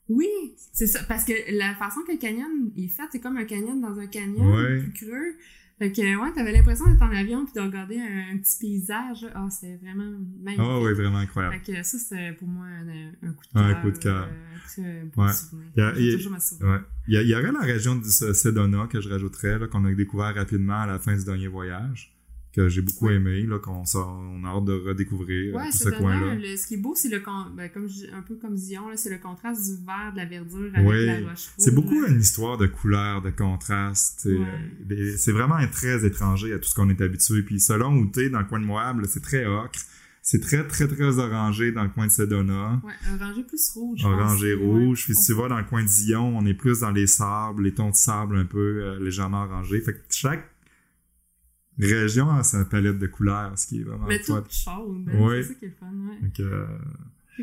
Oui, 0.08 0.28
c'est 0.72 0.86
ça. 0.86 1.02
Parce 1.08 1.24
que 1.24 1.32
la 1.56 1.74
façon 1.74 2.00
que 2.06 2.12
le 2.12 2.18
canyon 2.18 2.70
est 2.76 2.88
fait, 2.88 3.02
c'est 3.10 3.18
comme 3.20 3.36
un 3.38 3.44
canyon 3.44 3.80
dans 3.80 3.98
un 3.98 4.06
canyon, 4.06 4.54
Ouais. 4.54 4.78
plus 4.82 4.92
creux. 5.06 5.34
Fait 5.78 5.92
que, 5.92 6.00
ouais, 6.22 6.32
t'avais 6.32 6.52
l'impression 6.52 6.86
d'être 6.86 7.02
en 7.02 7.10
avion 7.14 7.44
puis 7.44 7.52
de 7.54 7.60
regarder 7.60 7.98
un, 8.00 8.34
un 8.34 8.38
petit 8.38 8.56
paysage. 8.58 9.26
Ah, 9.34 9.46
c'était 9.50 9.76
vraiment 9.76 10.10
magnifique. 10.42 10.66
Ah 10.66 10.80
ouais, 10.80 10.94
vraiment 10.94 11.18
incroyable. 11.18 11.56
Fait 11.62 11.72
que 11.74 11.82
ça, 11.82 11.98
c'est 11.98 12.32
pour 12.38 12.48
moi 12.48 12.64
un, 12.66 13.28
un 13.28 13.32
coup 13.32 13.42
de 13.44 13.52
cœur. 13.52 13.62
Un 13.66 13.74
coup 13.82 13.90
de 13.90 13.98
cœur. 13.98 14.22
euh, 14.22 14.54
un 14.54 14.58
très 14.66 15.02
beau 15.14 15.22
Ouais. 15.24 15.32
souvenir. 15.32 15.66
Il 15.76 15.80
y 15.80 15.82
a- 15.84 15.92
il 15.98 16.16
toujours 16.16 16.40
souvenir. 16.40 16.72
Ouais. 16.72 16.80
Il 17.08 17.14
y, 17.14 17.16
a- 17.18 17.22
il 17.22 17.28
y 17.28 17.34
aurait 17.34 17.52
la 17.52 17.60
région 17.60 17.94
du 17.96 18.08
Sedona 18.08 18.86
que 18.86 19.00
je 19.02 19.08
rajouterais, 19.10 19.58
là, 19.58 19.66
qu'on 19.66 19.84
a 19.84 19.92
découvert 19.92 20.34
rapidement 20.34 20.80
à 20.80 20.86
la 20.86 20.98
fin 20.98 21.14
du 21.14 21.24
dernier 21.24 21.48
voyage, 21.48 22.15
que 22.56 22.68
j'ai 22.68 22.82
beaucoup 22.82 23.10
aimé, 23.10 23.42
là, 23.42 23.58
qu'on 23.58 23.82
on 23.94 24.44
a 24.44 24.48
hâte 24.48 24.64
de 24.64 24.72
redécouvrir 24.88 25.54
euh, 25.54 25.58
Ouais, 25.58 25.66
tout 25.70 25.76
c'est 25.76 25.84
ce 25.90 25.90
coin-là. 25.90 26.34
le, 26.34 26.56
ce 26.56 26.66
qui 26.66 26.74
est 26.74 26.78
beau, 26.78 26.94
c'est 26.96 27.08
le 27.10 27.22
ben, 27.54 27.68
comme 27.68 27.88
je- 27.88 28.06
un 28.12 28.22
peu 28.22 28.34
comme 28.36 28.56
c'est 28.56 29.10
le 29.10 29.18
contraste 29.18 29.62
du 29.64 29.84
vert, 29.84 30.10
de 30.12 30.16
la 30.16 30.24
verdure 30.24 30.70
avec 30.74 31.06
la 31.22 31.28
roche 31.30 31.48
C'est 31.58 31.74
beaucoup 31.74 32.00
là. 32.00 32.08
une 32.08 32.20
histoire 32.20 32.56
de 32.58 32.66
couleurs, 32.66 33.22
de 33.22 33.30
contraste. 33.30 34.20
tu 34.22 34.30
sais. 34.30 34.38
Ouais. 34.38 34.46
Euh, 34.98 35.14
C'est 35.16 35.32
vraiment 35.32 35.58
très 35.70 36.04
étranger 36.04 36.52
à 36.54 36.58
tout 36.58 36.68
ce 36.68 36.74
qu'on 36.74 36.88
est 36.88 37.00
habitué. 37.00 37.42
Puis 37.42 37.60
selon 37.60 37.94
où 37.96 38.06
t'es, 38.06 38.30
dans 38.30 38.40
le 38.40 38.46
coin 38.46 38.58
de 38.60 38.64
Moab, 38.64 39.04
c'est 39.06 39.22
très 39.22 39.44
ocre. 39.46 39.78
C'est 40.22 40.40
très, 40.40 40.66
très, 40.66 40.88
très 40.88 41.18
orangé 41.20 41.70
dans 41.70 41.84
le 41.84 41.88
coin 41.90 42.06
de 42.06 42.10
Sedona. 42.10 42.80
Ouais, 42.84 42.92
un 43.08 43.16
rangé 43.16 43.44
plus 43.44 43.68
rouge. 43.74 44.04
Orangé 44.04 44.54
rouge. 44.54 45.04
Puis 45.04 45.14
si 45.14 45.26
tu 45.26 45.34
vas 45.34 45.46
dans 45.48 45.58
le 45.58 45.62
coin 45.64 45.84
de 45.84 45.88
Zion, 45.88 46.36
on 46.36 46.44
est 46.46 46.54
plus 46.54 46.80
dans 46.80 46.90
les 46.90 47.06
sables, 47.06 47.62
les 47.62 47.72
tons 47.74 47.90
de 47.90 47.94
sable 47.94 48.36
un 48.36 48.44
peu 48.44 48.58
euh, 48.58 48.98
légèrement 48.98 49.44
orangés. 49.44 49.80
Fait 49.80 49.92
que 49.92 50.00
chaque 50.10 50.50
région 51.78 52.30
a 52.30 52.42
sa 52.42 52.64
palette 52.64 52.98
de 52.98 53.06
couleurs, 53.06 53.52
ce 53.58 53.66
qui 53.66 53.80
est 53.80 53.84
vraiment 53.84 54.06
Mais 54.06 54.18
fun. 54.20 54.42
chaude. 54.48 55.06
Ouais. 55.20 55.42
C'est 55.42 55.48
ça 55.48 55.54
qui 55.54 55.64
est 55.66 55.76
fun, 55.78 55.86
ouais. 56.08 56.20
Donc, 56.22 56.40
euh, 56.40 56.66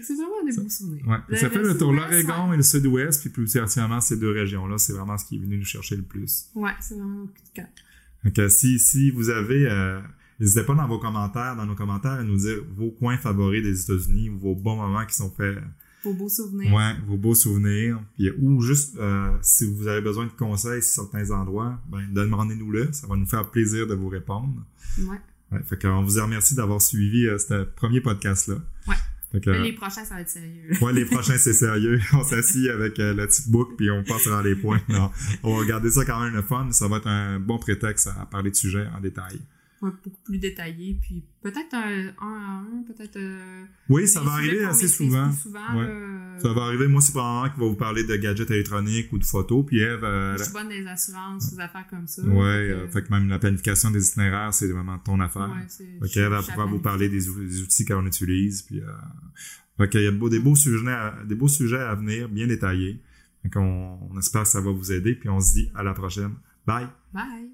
c'est 0.01 0.15
vraiment 0.15 0.43
des 0.49 0.55
beaux 0.61 0.69
souvenirs. 0.69 1.07
ouais. 1.07 1.17
Le- 1.27 1.35
ça 1.37 1.49
fait 1.51 1.59
le 1.61 1.67
le 1.67 1.77
tour 1.77 1.93
l'Oregon 1.93 2.51
et 2.53 2.57
le 2.57 2.63
sud-ouest, 2.63 3.21
puis 3.21 3.29
plus 3.29 3.53
particulièrement 3.53 4.01
ces 4.01 4.17
deux 4.17 4.31
régions-là, 4.31 4.77
c'est 4.79 4.93
vraiment 4.93 5.17
ce 5.17 5.25
qui 5.25 5.35
est 5.35 5.39
venu 5.39 5.57
nous 5.59 5.65
chercher 5.65 5.95
le 5.97 6.01
plus. 6.03 6.47
Ouais, 6.55 6.71
c'est 6.79 6.95
vraiment 6.95 7.23
un 7.23 7.27
coup 7.27 7.33
de 7.33 7.53
cœur. 7.53 7.67
Donc, 8.23 8.39
euh, 8.39 8.49
si, 8.49 8.79
si 8.79 9.11
vous 9.11 9.29
avez, 9.29 9.67
euh, 9.69 9.99
n'hésitez 10.39 10.63
pas 10.63 10.73
dans 10.73 10.87
vos 10.87 10.97
commentaires, 10.97 11.55
dans 11.55 11.65
nos 11.67 11.75
commentaires, 11.75 12.13
à 12.13 12.23
nous 12.23 12.37
dire 12.37 12.57
vos 12.75 12.89
coins 12.89 13.17
favoris 13.17 13.61
des 13.61 13.83
États-Unis 13.83 14.29
ou 14.29 14.39
vos 14.39 14.55
bons 14.55 14.77
moments 14.77 15.05
qui 15.05 15.13
sont 15.15 15.29
faits, 15.29 15.59
Vos 16.03 16.13
beaux 16.13 16.29
souvenirs. 16.29 16.73
ouais, 16.73 16.95
vos 17.07 17.17
beaux 17.17 17.35
souvenirs, 17.35 18.01
puis 18.15 18.29
ou 18.41 18.61
juste 18.61 18.97
euh, 18.97 19.29
si 19.41 19.65
vous 19.65 19.87
avez 19.87 20.01
besoin 20.01 20.25
de 20.25 20.31
conseils 20.31 20.81
sur 20.81 21.03
certains 21.03 21.31
endroits, 21.31 21.79
ben 21.89 22.01
demandez-nous-le, 22.11 22.91
ça 22.91 23.07
va 23.07 23.15
nous 23.15 23.25
faire 23.25 23.49
plaisir 23.51 23.87
de 23.87 23.93
vous 23.93 24.09
répondre. 24.09 24.53
Ouais. 24.99 25.17
Ouais, 25.51 25.63
fait 25.63 25.81
qu'on 25.81 26.03
vous 26.03 26.21
remercie 26.21 26.55
d'avoir 26.55 26.81
suivi 26.81 27.27
euh, 27.27 27.37
ce 27.37 27.63
premier 27.63 28.01
podcast-là. 28.01 28.55
Ouais. 28.87 28.95
Fait 29.31 29.39
que, 29.41 29.49
les 29.49 29.73
prochains, 29.73 30.05
ça 30.05 30.15
va 30.15 30.21
être 30.21 30.29
sérieux. 30.29 30.71
Ouais, 30.81 30.93
les 30.93 31.05
prochains, 31.05 31.37
c'est 31.37 31.53
sérieux. 31.53 31.99
On 32.13 32.23
s'assit 32.23 32.69
avec 32.69 32.99
euh, 32.99 33.15
le 33.15 33.25
petit 33.25 33.49
book 33.49 33.75
puis 33.77 33.89
on 33.89 34.03
passera 34.03 34.43
les 34.43 34.55
points. 34.55 34.79
Non, 34.89 35.09
on 35.41 35.55
va 35.55 35.59
regarder 35.59 35.89
ça 35.89 36.05
quand 36.05 36.19
même 36.19 36.35
le 36.35 36.43
fun. 36.43 36.67
Ça 36.71 36.87
va 36.87 36.97
être 36.97 37.07
un 37.07 37.39
bon 37.39 37.57
prétexte 37.57 38.07
à 38.07 38.27
parler 38.27 38.51
de 38.51 38.55
sujets 38.55 38.85
en 38.95 39.01
détail. 39.01 39.39
Beaucoup 39.91 40.21
plus 40.23 40.37
détaillé. 40.37 40.97
Puis 41.01 41.23
peut-être 41.41 41.73
un, 41.73 42.07
un 42.21 42.33
à 42.33 42.63
un, 42.63 42.83
peut-être. 42.87 43.17
euh, 43.17 43.65
Oui, 43.89 44.07
ça 44.07 44.21
va 44.21 44.31
arriver 44.33 44.63
assez 44.63 44.87
souvent. 44.87 45.27
plus 45.29 45.37
souvent 45.41 45.75
Ouais. 45.75 45.87
là, 45.87 46.39
Ça 46.39 46.53
va 46.53 46.63
arriver. 46.63 46.87
Moi, 46.87 47.01
c'est 47.01 47.11
probablement 47.11 47.53
qui 47.53 47.59
va 47.59 47.65
vous 47.67 47.75
parler 47.75 48.03
de 48.05 48.15
gadgets 48.15 48.49
électroniques 48.49 49.11
ou 49.11 49.17
de 49.17 49.25
photos. 49.25 49.65
Puis 49.65 49.79
Eve, 49.79 50.03
euh, 50.03 50.37
Je 50.37 50.43
suis 50.43 50.53
bonne 50.53 50.69
des 50.69 50.85
assurances, 50.87 51.53
des 51.53 51.59
affaires 51.59 51.85
comme 51.89 52.07
ça. 52.07 52.21
Fait 52.23 52.29
euh, 52.29 52.85
que- 52.87 52.91
fait 52.93 53.03
que 53.03 53.11
même 53.11 53.27
la 53.27 53.39
planification 53.39 53.91
des 53.91 54.07
itinéraires, 54.07 54.53
c'est 54.53 54.71
vraiment 54.71 54.97
ton 54.99 55.19
affaire. 55.19 55.49
ouais, 55.49 55.65
c'est- 55.67 55.97
Ok, 56.01 56.07
je- 56.13 56.19
elle 56.21 56.29
va 56.29 56.41
pouvoir 56.41 56.67
vous 56.69 56.79
parler 56.79 57.09
des, 57.09 57.27
ou- 57.29 57.39
des 57.43 57.61
outils 57.61 57.83
qu'on 57.85 58.05
utilise. 58.05 58.61
Puis, 58.61 58.79
euh, 58.79 58.85
fait 59.77 59.89
qu'il 59.89 60.01
y 60.03 60.07
a 60.07 60.11
des 60.11 60.39
beaux 60.39 60.55
sujets, 60.55 60.87
à, 60.91 61.23
des 61.27 61.35
beaux 61.35 61.47
sujets 61.49 61.79
à 61.81 61.93
venir, 61.95 62.29
bien 62.29 62.47
détaillés. 62.47 63.01
Donc, 63.43 63.53
on, 63.57 63.99
on 64.11 64.17
espère 64.17 64.43
que 64.43 64.47
ça 64.49 64.61
va 64.61 64.71
vous 64.71 64.91
aider. 64.93 65.15
Puis 65.15 65.27
on 65.27 65.41
se 65.41 65.53
dit 65.53 65.69
à 65.75 65.83
la 65.83 65.93
prochaine. 65.93 66.35
Bye! 66.65 66.87
Bye! 67.13 67.49